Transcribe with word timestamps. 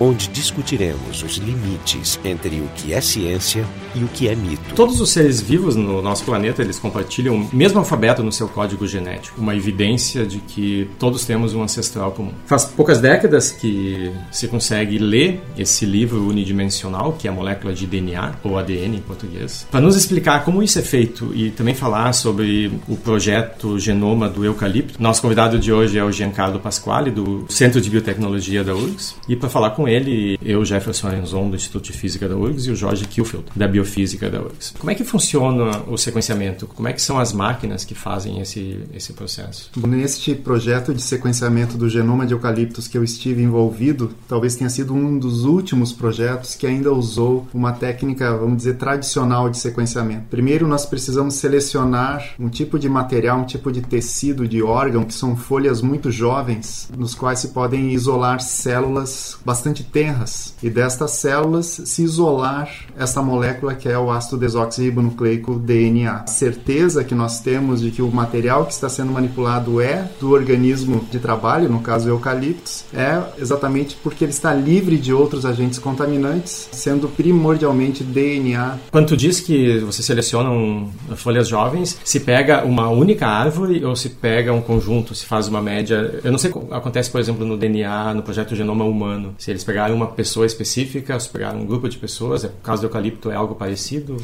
onde 0.00 0.28
discutiremos 0.28 1.22
os 1.22 1.36
limites 1.36 2.18
entre 2.24 2.60
o 2.60 2.68
que 2.74 2.94
é 2.94 3.00
ciência 3.02 3.66
e 3.94 4.02
o 4.02 4.08
que 4.08 4.28
é 4.28 4.34
mito. 4.34 4.74
Todos 4.74 5.00
os 5.00 5.10
seres 5.10 5.40
vivos 5.40 5.76
no 5.76 6.00
nosso 6.00 6.24
planeta, 6.24 6.62
eles 6.62 6.78
compartilham 6.78 7.36
o 7.36 7.48
mesmo 7.54 7.78
alfabeto 7.78 8.22
no 8.22 8.32
seu 8.32 8.48
código 8.48 8.86
genético, 8.86 9.40
uma 9.40 9.54
evidência 9.54 10.24
de 10.24 10.38
que 10.38 10.88
todos 10.98 11.24
temos 11.26 11.54
um 11.54 11.62
ancestral 11.62 12.12
comum. 12.12 12.32
Faz 12.46 12.64
poucas 12.64 13.00
décadas 13.00 13.52
que 13.52 14.10
se 14.30 14.48
consegue 14.48 14.96
ler 14.98 15.42
esse 15.58 15.84
livro 15.84 16.26
unidimensional, 16.26 17.12
que 17.12 17.28
é 17.28 17.30
a 17.30 17.34
molécula 17.34 17.74
de 17.74 17.86
DNA, 17.86 18.36
ou 18.42 18.56
ADN 18.56 18.96
em 18.96 19.00
português, 19.00 19.66
para 19.70 19.80
nos 19.80 19.96
explicar 19.96 20.44
como 20.44 20.62
isso 20.62 20.78
é 20.78 20.82
feito 20.82 21.32
e 21.34 21.50
também 21.50 21.74
falar 21.74 22.12
sobre 22.12 22.72
o 22.88 22.96
projeto 22.96 23.78
Genoma 23.78 24.28
do 24.28 24.44
Eucalipto. 24.44 25.02
Nosso 25.02 25.20
convidado 25.20 25.58
de 25.58 25.72
hoje 25.72 25.98
é 25.98 26.04
o 26.04 26.12
Giancarlo 26.12 26.58
Pasquale, 26.58 27.10
do 27.10 27.44
Centro 27.48 27.80
de 27.80 27.90
Biotecnologia 27.90 28.64
da 28.64 28.74
URGS, 28.74 29.16
e 29.28 29.36
para 29.36 29.48
falar 29.48 29.70
com 29.70 29.89
ele, 29.90 30.38
eu, 30.42 30.64
Jefferson 30.64 31.08
Arenzon, 31.08 31.50
do 31.50 31.56
Instituto 31.56 31.84
de 31.84 31.92
Física 31.92 32.28
da 32.28 32.36
URGS, 32.36 32.66
e 32.66 32.70
o 32.70 32.76
Jorge 32.76 33.06
Kielfeld, 33.06 33.44
da 33.54 33.66
Biofísica 33.66 34.30
da 34.30 34.40
URGS. 34.40 34.74
Como 34.78 34.90
é 34.90 34.94
que 34.94 35.04
funciona 35.04 35.82
o 35.88 35.96
sequenciamento? 35.96 36.66
Como 36.66 36.88
é 36.88 36.92
que 36.92 37.02
são 37.02 37.18
as 37.18 37.32
máquinas 37.32 37.84
que 37.84 37.94
fazem 37.94 38.40
esse, 38.40 38.78
esse 38.94 39.12
processo? 39.12 39.70
Neste 39.76 40.34
projeto 40.34 40.94
de 40.94 41.02
sequenciamento 41.02 41.76
do 41.76 41.88
genoma 41.88 42.26
de 42.26 42.34
eucaliptos 42.34 42.86
que 42.86 42.96
eu 42.96 43.04
estive 43.04 43.42
envolvido, 43.42 44.10
talvez 44.28 44.56
tenha 44.56 44.70
sido 44.70 44.94
um 44.94 45.18
dos 45.18 45.44
últimos 45.44 45.92
projetos 45.92 46.54
que 46.54 46.66
ainda 46.66 46.92
usou 46.92 47.46
uma 47.52 47.72
técnica, 47.72 48.36
vamos 48.36 48.58
dizer, 48.58 48.74
tradicional 48.74 49.50
de 49.50 49.58
sequenciamento. 49.58 50.24
Primeiro, 50.30 50.66
nós 50.66 50.86
precisamos 50.86 51.34
selecionar 51.34 52.34
um 52.38 52.48
tipo 52.48 52.78
de 52.78 52.88
material, 52.88 53.40
um 53.40 53.44
tipo 53.44 53.70
de 53.72 53.80
tecido, 53.80 54.46
de 54.46 54.62
órgão, 54.62 55.04
que 55.04 55.14
são 55.14 55.36
folhas 55.36 55.82
muito 55.82 56.10
jovens, 56.10 56.88
nos 56.96 57.14
quais 57.14 57.38
se 57.40 57.48
podem 57.48 57.92
isolar 57.92 58.40
células 58.40 59.38
bastante 59.44 59.79
tenras. 59.84 60.54
E 60.62 60.70
destas 60.70 61.12
células 61.12 61.80
se 61.84 62.02
isolar 62.02 62.70
essa 62.98 63.22
molécula 63.22 63.74
que 63.74 63.88
é 63.88 63.98
o 63.98 64.10
ácido 64.10 64.38
desoxirribonucleico 64.38 65.58
DNA. 65.58 66.12
A 66.12 66.26
certeza 66.26 67.04
que 67.04 67.14
nós 67.14 67.40
temos 67.40 67.80
de 67.80 67.90
que 67.90 68.02
o 68.02 68.10
material 68.10 68.66
que 68.66 68.72
está 68.72 68.88
sendo 68.88 69.12
manipulado 69.12 69.80
é 69.80 70.08
do 70.20 70.32
organismo 70.32 71.06
de 71.10 71.18
trabalho, 71.18 71.68
no 71.68 71.80
caso 71.80 72.08
eucaliptos, 72.08 72.84
é 72.92 73.20
exatamente 73.38 73.96
porque 74.02 74.24
ele 74.24 74.32
está 74.32 74.54
livre 74.54 74.96
de 74.96 75.12
outros 75.12 75.44
agentes 75.44 75.78
contaminantes, 75.78 76.68
sendo 76.72 77.08
primordialmente 77.08 78.02
DNA. 78.04 78.78
Quando 78.90 79.08
tu 79.08 79.16
diz 79.16 79.40
que 79.40 79.78
você 79.78 80.02
seleciona 80.02 80.50
um, 80.50 80.90
folhas 81.16 81.48
jovens, 81.48 81.98
se 82.04 82.20
pega 82.20 82.64
uma 82.64 82.88
única 82.88 83.26
árvore 83.26 83.84
ou 83.84 83.94
se 83.96 84.10
pega 84.10 84.52
um 84.52 84.60
conjunto, 84.60 85.14
se 85.14 85.26
faz 85.26 85.48
uma 85.48 85.60
média? 85.60 86.20
Eu 86.22 86.30
não 86.30 86.38
sei 86.38 86.50
o 86.50 86.60
acontece, 86.70 87.10
por 87.10 87.20
exemplo, 87.20 87.44
no 87.44 87.56
DNA, 87.56 88.14
no 88.14 88.22
projeto 88.22 88.54
Genoma 88.54 88.84
Humano. 88.84 89.34
Se 89.38 89.50
eles 89.50 89.64
pegaram 89.70 89.94
uma 89.94 90.08
pessoa 90.08 90.44
específica, 90.44 91.18
se 91.20 91.28
pegaram 91.28 91.60
um 91.60 91.64
grupo 91.64 91.88
de 91.88 91.96
pessoas, 91.96 92.42
é, 92.42 92.48
o 92.48 92.62
caso 92.62 92.82
do 92.82 92.86
eucalipto 92.86 93.30
é 93.30 93.36
algo 93.36 93.54
parecido? 93.54 94.16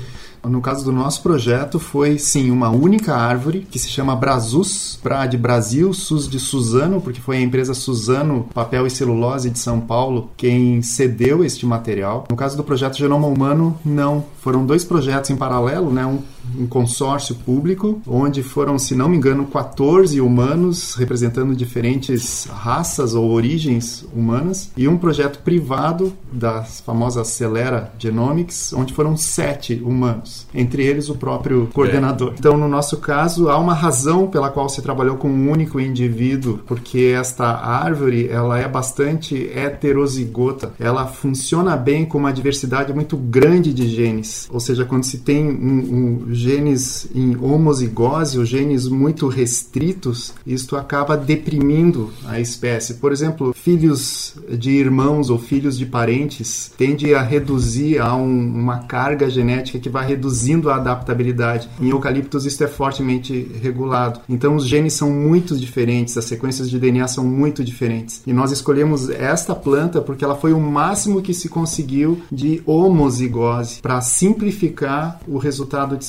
No 0.44 0.60
caso 0.60 0.84
do 0.84 0.90
nosso 0.90 1.22
projeto, 1.22 1.78
foi 1.78 2.18
sim 2.18 2.50
uma 2.50 2.68
única 2.68 3.14
árvore 3.14 3.66
que 3.68 3.78
se 3.78 3.88
chama 3.88 4.16
Brasus, 4.16 4.98
Bra 5.02 5.24
de 5.26 5.36
Brasil, 5.36 5.92
Sus 5.92 6.28
de 6.28 6.40
Suzano, 6.40 7.00
porque 7.00 7.20
foi 7.20 7.36
a 7.36 7.40
empresa 7.40 7.74
Suzano 7.74 8.48
Papel 8.52 8.86
e 8.86 8.90
Celulose 8.90 9.50
de 9.50 9.58
São 9.58 9.80
Paulo 9.80 10.30
quem 10.36 10.82
cedeu 10.82 11.44
este 11.44 11.64
material. 11.64 12.24
No 12.28 12.36
caso 12.36 12.56
do 12.56 12.64
projeto 12.64 12.96
Genoma 12.96 13.26
Humano, 13.28 13.78
não. 13.84 14.24
Foram 14.40 14.66
dois 14.66 14.84
projetos 14.84 15.30
em 15.30 15.36
paralelo, 15.36 15.92
né? 15.92 16.06
Um, 16.06 16.20
um 16.58 16.66
consórcio 16.66 17.34
público, 17.34 18.00
onde 18.06 18.42
foram, 18.42 18.78
se 18.78 18.94
não 18.94 19.08
me 19.08 19.16
engano, 19.16 19.46
14 19.46 20.20
humanos 20.20 20.94
representando 20.94 21.54
diferentes 21.54 22.46
raças 22.50 23.14
ou 23.14 23.30
origens 23.30 24.06
humanas, 24.14 24.70
e 24.76 24.88
um 24.88 24.96
projeto 24.96 25.40
privado 25.40 26.12
da 26.32 26.62
famosa 26.62 27.22
Acelera 27.22 27.92
Genomics, 27.98 28.72
onde 28.72 28.92
foram 28.92 29.16
sete 29.16 29.74
humanos, 29.84 30.46
entre 30.54 30.84
eles 30.84 31.08
o 31.08 31.14
próprio 31.14 31.68
coordenador. 31.72 32.34
Então, 32.38 32.56
no 32.56 32.68
nosso 32.68 32.98
caso, 32.98 33.48
há 33.48 33.58
uma 33.58 33.74
razão 33.74 34.28
pela 34.28 34.50
qual 34.50 34.68
se 34.68 34.82
trabalhou 34.82 35.16
com 35.16 35.28
um 35.28 35.50
único 35.50 35.80
indivíduo, 35.80 36.60
porque 36.66 37.14
esta 37.16 37.46
árvore 37.46 38.28
ela 38.28 38.58
é 38.58 38.68
bastante 38.68 39.50
heterozigota, 39.54 40.72
ela 40.78 41.06
funciona 41.06 41.76
bem 41.76 42.04
com 42.04 42.18
uma 42.18 42.32
diversidade 42.32 42.92
muito 42.92 43.16
grande 43.16 43.72
de 43.72 43.88
genes, 43.88 44.48
ou 44.50 44.60
seja, 44.60 44.84
quando 44.84 45.04
se 45.04 45.18
tem 45.18 45.46
um, 45.46 46.24
um 46.26 46.34
genes 46.46 47.08
em 47.12 47.36
homozigose, 47.36 48.38
ou 48.38 48.44
genes 48.44 48.86
muito 48.86 49.26
restritos, 49.26 50.32
isto 50.46 50.76
acaba 50.76 51.16
deprimindo 51.16 52.12
a 52.24 52.38
espécie. 52.38 52.94
Por 52.94 53.10
exemplo, 53.10 53.52
filhos 53.52 54.36
de 54.48 54.70
irmãos 54.70 55.28
ou 55.28 55.38
filhos 55.38 55.76
de 55.76 55.84
parentes 55.84 56.70
tende 56.78 57.12
a 57.14 57.22
reduzir 57.22 57.98
a 57.98 58.14
um, 58.14 58.30
uma 58.30 58.78
carga 58.78 59.28
genética 59.28 59.80
que 59.80 59.88
vai 59.88 60.06
reduzindo 60.06 60.70
a 60.70 60.76
adaptabilidade. 60.76 61.68
Em 61.80 61.88
eucaliptos 61.88 62.46
isso 62.46 62.62
é 62.62 62.68
fortemente 62.68 63.50
regulado. 63.60 64.20
Então 64.28 64.54
os 64.54 64.66
genes 64.66 64.92
são 64.92 65.10
muito 65.10 65.56
diferentes, 65.56 66.16
as 66.16 66.26
sequências 66.26 66.70
de 66.70 66.78
DNA 66.78 67.08
são 67.08 67.24
muito 67.24 67.64
diferentes. 67.64 68.22
E 68.24 68.32
nós 68.32 68.52
escolhemos 68.52 69.10
esta 69.10 69.54
planta 69.54 70.00
porque 70.00 70.24
ela 70.24 70.36
foi 70.36 70.52
o 70.52 70.60
máximo 70.60 71.20
que 71.20 71.34
se 71.34 71.48
conseguiu 71.48 72.20
de 72.30 72.62
homozigose 72.64 73.80
para 73.80 74.00
simplificar 74.00 75.20
o 75.26 75.38
resultado 75.38 75.96
de 75.96 76.04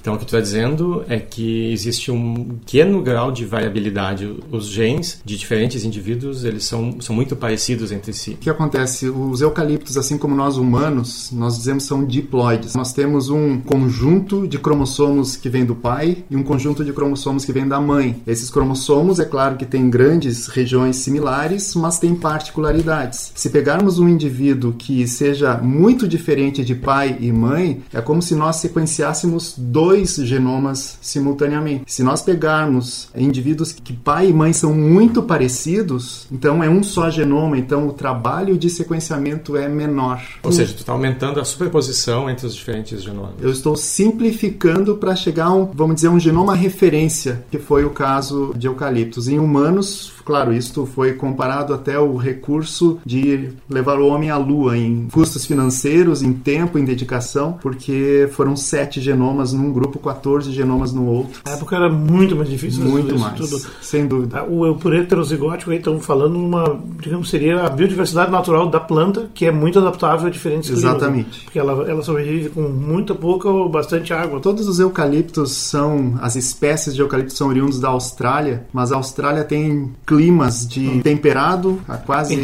Então 0.00 0.14
o 0.14 0.18
que 0.18 0.24
tu 0.24 0.36
está 0.36 0.40
dizendo 0.40 1.04
é 1.08 1.18
que 1.18 1.72
existe 1.72 2.10
um 2.10 2.58
pequeno 2.60 3.02
grau 3.02 3.32
de 3.32 3.44
variabilidade. 3.44 4.32
Os 4.50 4.66
genes 4.66 5.20
de 5.24 5.36
diferentes 5.36 5.84
indivíduos 5.84 6.44
eles 6.44 6.64
são, 6.64 7.00
são 7.00 7.14
muito 7.14 7.34
parecidos 7.36 7.92
entre 7.92 8.12
si. 8.12 8.32
O 8.32 8.36
que 8.36 8.50
acontece? 8.50 9.08
Os 9.08 9.40
eucaliptos, 9.40 9.96
assim 9.96 10.16
como 10.18 10.34
nós 10.34 10.56
humanos, 10.56 11.30
nós 11.32 11.56
dizemos 11.56 11.84
são 11.84 12.04
diploides. 12.04 12.74
Nós 12.74 12.92
temos 12.92 13.28
um 13.28 13.60
conjunto 13.60 14.46
de 14.46 14.58
cromossomos 14.58 15.36
que 15.36 15.48
vem 15.48 15.64
do 15.64 15.74
pai 15.74 16.24
e 16.30 16.36
um 16.36 16.42
conjunto 16.42 16.84
de 16.84 16.92
cromossomos 16.92 17.44
que 17.44 17.52
vem 17.52 17.66
da 17.66 17.80
mãe. 17.80 18.20
Esses 18.26 18.50
cromossomos, 18.50 19.18
é 19.18 19.24
claro 19.24 19.56
que 19.56 19.64
têm 19.64 19.88
grandes 19.90 20.46
regiões 20.46 20.96
similares, 20.96 21.74
mas 21.74 21.98
têm 21.98 22.14
particularidades. 22.14 23.32
Se 23.34 23.50
pegarmos 23.50 23.98
um 23.98 24.08
indivíduo 24.08 24.74
que 24.74 25.06
seja 25.06 25.56
muito 25.56 26.06
diferente 26.06 26.64
de 26.64 26.74
pai 26.74 27.16
e 27.20 27.32
mãe, 27.32 27.82
é 27.92 28.00
como 28.00 28.20
se 28.22 28.34
nós 28.34 28.56
sequenciássemos 28.56 29.29
dois 29.56 30.16
genomas 30.16 30.98
simultaneamente. 31.00 31.84
Se 31.86 32.02
nós 32.02 32.22
pegarmos 32.22 33.08
indivíduos 33.14 33.72
que 33.72 33.92
pai 33.92 34.28
e 34.28 34.32
mãe 34.32 34.52
são 34.52 34.74
muito 34.74 35.22
parecidos, 35.22 36.26
então 36.30 36.62
é 36.62 36.68
um 36.68 36.82
só 36.82 37.10
genoma, 37.10 37.58
então 37.58 37.88
o 37.88 37.92
trabalho 37.92 38.56
de 38.56 38.70
sequenciamento 38.70 39.56
é 39.56 39.68
menor. 39.68 40.22
Ou 40.42 40.52
seja, 40.52 40.72
tu 40.72 40.78
está 40.78 40.92
aumentando 40.92 41.40
a 41.40 41.44
superposição 41.44 42.28
entre 42.30 42.46
os 42.46 42.54
diferentes 42.54 43.02
genomas. 43.02 43.34
Eu 43.40 43.50
estou 43.50 43.76
simplificando 43.76 44.96
para 44.96 45.14
chegar 45.14 45.46
a 45.46 45.54
um, 45.54 45.66
vamos 45.66 45.96
dizer, 45.96 46.08
um 46.08 46.18
genoma 46.18 46.54
referência, 46.54 47.44
que 47.50 47.58
foi 47.58 47.84
o 47.84 47.90
caso 47.90 48.52
de 48.56 48.66
eucaliptos. 48.66 49.28
Em 49.28 49.38
humanos, 49.38 50.12
claro, 50.30 50.52
isto 50.52 50.86
foi 50.86 51.14
comparado 51.14 51.74
até 51.74 51.98
o 51.98 52.16
recurso 52.16 53.00
de 53.04 53.48
levar 53.68 53.98
o 53.98 54.06
homem 54.06 54.30
à 54.30 54.36
lua 54.36 54.78
em 54.78 55.08
custos 55.10 55.44
financeiros, 55.44 56.22
em 56.22 56.32
tempo, 56.32 56.78
em 56.78 56.84
dedicação, 56.84 57.58
porque 57.60 58.28
foram 58.30 58.54
sete 58.54 59.00
genomas 59.00 59.52
num 59.52 59.72
grupo, 59.72 59.98
14 59.98 60.52
genomas 60.52 60.92
no 60.92 61.04
outro. 61.04 61.40
Na 61.44 61.54
época 61.54 61.74
era 61.74 61.90
muito 61.90 62.36
mais 62.36 62.48
difícil. 62.48 62.84
Muito 62.84 63.18
mais, 63.18 63.34
tudo. 63.34 63.60
sem 63.82 64.06
dúvida. 64.06 64.44
O 64.44 64.76
por 64.76 64.94
heterozigótico, 64.94 65.72
estamos 65.72 66.06
falando 66.06 66.34
numa, 66.34 66.80
digamos, 67.02 67.28
seria 67.28 67.62
a 67.62 67.68
biodiversidade 67.68 68.30
natural 68.30 68.68
da 68.70 68.78
planta, 68.78 69.28
que 69.34 69.46
é 69.46 69.50
muito 69.50 69.80
adaptável 69.80 70.28
a 70.28 70.30
diferentes 70.30 70.70
climas. 70.70 70.84
Exatamente. 70.84 71.40
Porque 71.40 71.58
ela, 71.58 71.90
ela 71.90 72.02
sobrevive 72.04 72.50
com 72.50 72.62
muita 72.62 73.16
pouca 73.16 73.48
ou 73.48 73.68
bastante 73.68 74.12
água. 74.12 74.38
Todos 74.38 74.68
os 74.68 74.78
eucaliptos 74.78 75.50
são, 75.50 76.14
as 76.22 76.36
espécies 76.36 76.94
de 76.94 77.00
eucaliptos 77.00 77.36
são 77.36 77.48
oriundos 77.48 77.80
da 77.80 77.88
Austrália, 77.88 78.64
mas 78.72 78.92
a 78.92 78.96
Austrália 78.96 79.42
tem 79.42 79.90
climas 80.20 80.68
de 80.68 80.86
hum. 80.86 81.00
temperado 81.00 81.80
a 81.88 81.96
quase 81.96 82.36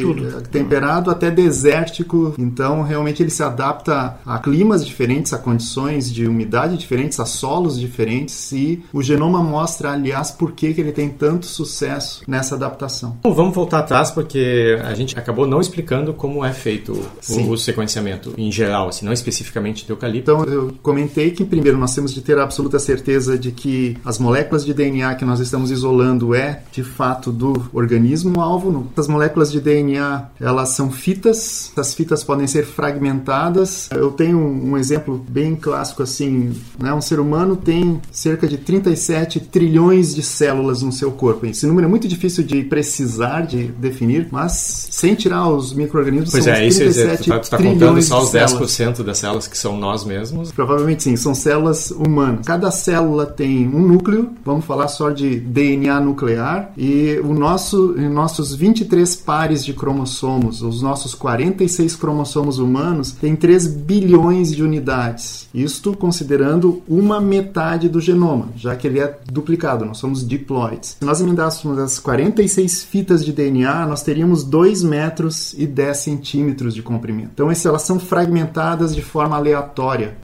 temperado 0.51 1.11
até 1.11 1.31
desértico, 1.31 2.35
então 2.39 2.83
realmente 2.83 3.23
ele 3.23 3.29
se 3.29 3.43
adapta 3.43 4.17
a 4.25 4.39
climas 4.39 4.87
diferentes, 4.87 5.35
a 5.35 5.39
condições 5.39 6.11
de 6.11 6.27
umidade 6.27 6.79
diferentes, 6.79 7.21
a 7.21 7.27
solos 7.27 7.79
diferentes 7.79 8.51
e 8.53 8.83
o 8.95 9.03
genoma 9.03 9.43
mostra, 9.43 9.93
aliás, 9.93 10.31
por 10.31 10.53
que, 10.53 10.73
que 10.73 10.81
ele 10.81 10.93
tem 10.93 11.11
tanto 11.11 11.45
sucesso 11.45 12.23
nessa 12.27 12.55
adaptação. 12.55 13.19
Bom, 13.23 13.35
vamos 13.35 13.55
voltar 13.55 13.81
atrás 13.81 14.11
porque 14.11 14.79
a 14.83 14.95
gente 14.95 15.19
acabou 15.19 15.47
não 15.47 15.61
explicando 15.61 16.15
como 16.15 16.43
é 16.43 16.55
feito 16.55 16.93
o, 17.29 17.51
o, 17.51 17.59
sequenciamento 17.59 18.33
em 18.39 18.51
geral, 18.51 18.89
assim, 18.89 19.05
não 19.05 19.13
especificamente 19.13 19.87
do 19.87 19.93
eucalipto. 19.93 20.31
Então 20.31 20.45
eu 20.45 20.73
comentei 20.83 21.31
que 21.31 21.45
primeiro 21.45 21.77
nós 21.77 21.95
temos 21.95 22.15
de 22.15 22.23
ter 22.23 22.39
a 22.39 22.43
absoluta 22.43 22.79
certeza 22.79 23.39
de 23.39 23.53
que 23.53 23.99
as 24.03 24.19
moléculas 24.19 24.65
de 24.65 24.73
DNA 24.73 25.15
que 25.17 25.27
nós 25.27 25.41
estamos 25.41 25.71
isolando 25.71 26.35
é 26.35 26.63
de 26.73 26.83
fato 26.83 27.31
do 27.31 27.66
do 27.73 27.79
organismo 27.79 28.41
alvo. 28.41 28.87
As 28.97 29.09
moléculas 29.09 29.51
de 29.51 29.61
DNA, 29.61 30.29
elas 30.41 30.71
são 30.71 30.91
fitas. 30.91 31.71
Essas 31.73 31.95
fitas 31.95 32.25
podem 32.25 32.47
ser 32.47 32.65
fragmentadas. 32.65 33.89
Eu 33.93 34.11
tenho 34.11 34.39
um 34.39 34.77
exemplo 34.77 35.25
bem 35.29 35.55
clássico 35.55 36.03
assim, 36.03 36.53
né? 36.79 36.93
Um 36.93 37.01
ser 37.01 37.21
humano 37.21 37.57
tem 37.57 38.01
cerca 38.11 38.47
de 38.47 38.59
37 38.59 39.41
trilhões 39.41 40.15
de 40.15 40.23
células 40.23 40.83
no 40.83 40.93
seu 40.93 41.13
corpo. 41.13 41.47
Esse 41.47 41.67
número 41.67 41.87
é 41.87 41.91
muito 41.91 42.09
difícil 42.09 42.45
de 42.45 42.63
precisar, 42.65 43.43
de 43.43 43.69
definir, 43.69 44.29
mas 44.31 44.89
sem 44.91 45.15
tirar 45.15 45.49
os 45.49 45.73
micro-organismos, 45.73 46.31
pois 46.31 46.45
são 46.45 46.53
é, 46.53 46.67
os 46.67 46.77
37 46.77 47.29
você 47.29 47.41
está 47.41 47.57
trilhões 47.57 47.79
contando 47.79 48.03
só 48.03 48.19
os 48.21 48.27
de 48.27 48.31
células. 48.33 48.73
10% 48.73 49.03
das 49.03 49.19
células 49.19 49.49
que 49.49 49.59
são 49.59 49.77
nós 49.77 50.05
mesmos. 50.05 50.53
Provavelmente 50.53 51.03
sim, 51.03 51.17
são 51.17 51.35
células 51.35 51.91
humanas. 51.91 52.47
Cada 52.47 52.71
célula 52.71 53.27
tem 53.27 53.69
um 53.69 53.87
núcleo, 53.87 54.31
vamos 54.45 54.65
falar 54.65 54.89
só 54.89 55.11
de 55.11 55.39
DNA 55.41 56.01
nuclear, 56.01 56.71
e 56.77 57.21
o 57.23 57.35
nosso, 57.47 57.95
nossos 58.11 58.55
23 58.55 59.15
pares 59.17 59.65
de 59.65 59.73
cromossomos, 59.73 60.63
os 60.63 60.83
nossos 60.83 61.15
46 61.15 61.95
cromossomos 61.95 62.59
humanos, 62.59 63.13
têm 63.13 63.37
3 63.37 63.69
bilhões 63.69 64.51
de 64.51 64.65
unidades. 64.65 65.49
Isto 65.55 65.97
considerando 65.97 66.83
uma 66.89 67.21
metade 67.21 67.89
do 67.89 68.01
genoma, 68.01 68.49
já 68.57 68.75
que 68.75 68.89
ele 68.89 68.99
é 68.99 69.17
duplicado, 69.31 69.85
nós 69.85 69.99
somos 69.99 70.27
diploides. 70.27 70.97
Se 70.99 71.05
nós 71.05 71.21
emendássemos 71.21 71.79
as 71.79 72.01
46 72.01 72.83
fitas 72.83 73.25
de 73.25 73.33
DNA, 73.33 73.87
nós 73.87 74.03
teríamos 74.03 74.43
2 74.43 74.83
metros 74.83 75.55
e 75.57 75.67
10 75.67 75.97
centímetros 75.97 76.75
de 76.75 76.83
comprimento. 76.83 77.31
Então, 77.35 77.49
elas 77.65 77.83
são 77.83 78.01
fragmentadas 78.01 78.95
de 78.95 79.03
forma 79.03 79.37
aleatória. 79.37 80.17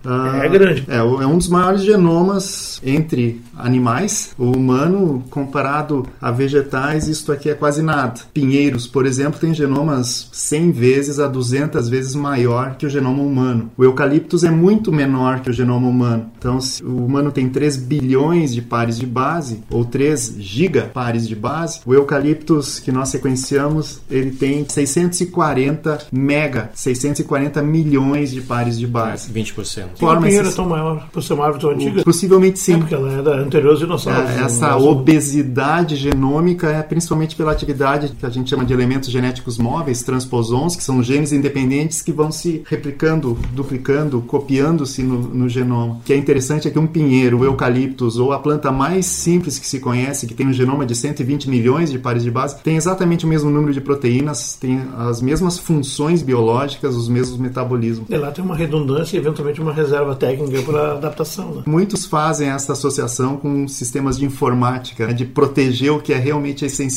É 0.42 0.48
grande. 0.48 0.84
É, 0.88 0.96
é 0.96 1.02
um 1.26 1.38
dos 1.38 1.48
maiores 1.48 1.82
genomas 1.82 2.80
entre 2.84 3.40
animais. 3.56 4.34
O 4.36 4.50
humano, 4.50 5.22
comparado 5.30 6.04
a 6.20 6.30
vegetais, 6.32 7.11
isto 7.12 7.32
aqui 7.32 7.50
é 7.50 7.54
quase 7.54 7.82
nada. 7.82 8.20
Pinheiros, 8.32 8.86
por 8.86 9.06
exemplo, 9.06 9.40
tem 9.40 9.54
genomas 9.54 10.28
100 10.32 10.72
vezes 10.72 11.20
a 11.20 11.28
200 11.28 11.88
vezes 11.88 12.14
maior 12.14 12.76
que 12.76 12.86
o 12.86 12.90
genoma 12.90 13.22
humano. 13.22 13.70
O 13.76 13.84
eucaliptus 13.84 14.44
é 14.44 14.50
muito 14.50 14.92
menor 14.92 15.40
que 15.40 15.50
o 15.50 15.52
genoma 15.52 15.88
humano. 15.88 16.30
Então, 16.38 16.60
se 16.60 16.84
o 16.84 17.04
humano 17.04 17.30
tem 17.30 17.48
3 17.48 17.76
bilhões 17.76 18.52
de 18.52 18.62
pares 18.62 18.98
de 18.98 19.06
base, 19.06 19.62
ou 19.70 19.84
3 19.84 20.36
gigapares 20.38 21.28
de 21.28 21.36
base, 21.36 21.80
o 21.86 21.94
eucaliptus 21.94 22.78
que 22.80 22.92
nós 22.92 23.08
sequenciamos, 23.10 24.00
ele 24.10 24.30
tem 24.32 24.66
640 24.68 26.06
mega, 26.12 26.70
640 26.74 27.62
milhões 27.62 28.30
de 28.30 28.40
pares 28.40 28.78
de 28.78 28.86
base. 28.86 29.32
20%. 29.32 29.52
Por 29.52 29.98
Forma 29.98 30.26
pinheiro 30.26 30.48
é 30.48 30.52
tão 30.52 30.68
maior? 30.68 31.08
Por 31.12 31.22
ser 31.22 31.34
uma 31.34 31.44
árvore 31.44 31.62
tão 31.62 31.70
antiga? 31.70 32.02
Possivelmente 32.02 32.58
sim. 32.58 32.74
É 32.74 32.78
porque 32.78 32.94
ela 32.94 33.12
é 33.12 33.22
da 33.22 33.34
anterior 33.36 33.70
aos 33.70 33.78
dinossauros. 33.78 34.30
É, 34.30 34.42
essa 34.42 34.70
Nossa, 34.70 34.76
obesidade 34.76 35.96
genômica 35.96 36.68
é 36.68 36.82
principalmente 37.02 37.34
pela 37.34 37.50
atividade 37.50 38.12
que 38.18 38.24
a 38.24 38.30
gente 38.30 38.48
chama 38.48 38.64
de 38.64 38.72
elementos 38.72 39.10
genéticos 39.10 39.58
móveis, 39.58 40.04
transposons, 40.04 40.76
que 40.76 40.84
são 40.84 41.02
genes 41.02 41.32
independentes 41.32 42.00
que 42.00 42.12
vão 42.12 42.30
se 42.30 42.62
replicando, 42.64 43.36
duplicando, 43.52 44.20
copiando-se 44.20 45.02
no, 45.02 45.18
no 45.18 45.48
genoma. 45.48 45.94
O 45.94 46.00
que 46.04 46.12
é 46.12 46.16
interessante 46.16 46.68
é 46.68 46.70
que 46.70 46.78
um 46.78 46.86
pinheiro, 46.86 47.40
o 47.40 47.44
eucaliptus 47.44 48.18
ou 48.18 48.32
a 48.32 48.38
planta 48.38 48.70
mais 48.70 49.06
simples 49.06 49.58
que 49.58 49.66
se 49.66 49.80
conhece, 49.80 50.28
que 50.28 50.34
tem 50.34 50.46
um 50.46 50.52
genoma 50.52 50.86
de 50.86 50.94
120 50.94 51.50
milhões 51.50 51.90
de 51.90 51.98
pares 51.98 52.22
de 52.22 52.30
base, 52.30 52.62
tem 52.62 52.76
exatamente 52.76 53.24
o 53.24 53.28
mesmo 53.28 53.50
número 53.50 53.72
de 53.72 53.80
proteínas, 53.80 54.54
tem 54.54 54.80
as 54.96 55.20
mesmas 55.20 55.58
funções 55.58 56.22
biológicas, 56.22 56.94
os 56.94 57.08
mesmos 57.08 57.36
metabolismos. 57.38 58.08
E 58.08 58.16
lá 58.16 58.30
tem 58.30 58.44
uma 58.44 58.54
redundância 58.54 59.16
e 59.16 59.18
eventualmente 59.18 59.60
uma 59.60 59.72
reserva 59.72 60.14
técnica 60.14 60.62
para 60.62 60.92
adaptação. 60.92 61.56
Né? 61.56 61.62
Muitos 61.66 62.06
fazem 62.06 62.48
essa 62.48 62.74
associação 62.74 63.36
com 63.36 63.66
sistemas 63.66 64.16
de 64.16 64.24
informática, 64.24 65.08
né, 65.08 65.12
de 65.12 65.24
proteger 65.24 65.90
o 65.90 66.00
que 66.00 66.12
é 66.12 66.18
realmente 66.18 66.64
essencial, 66.64 66.91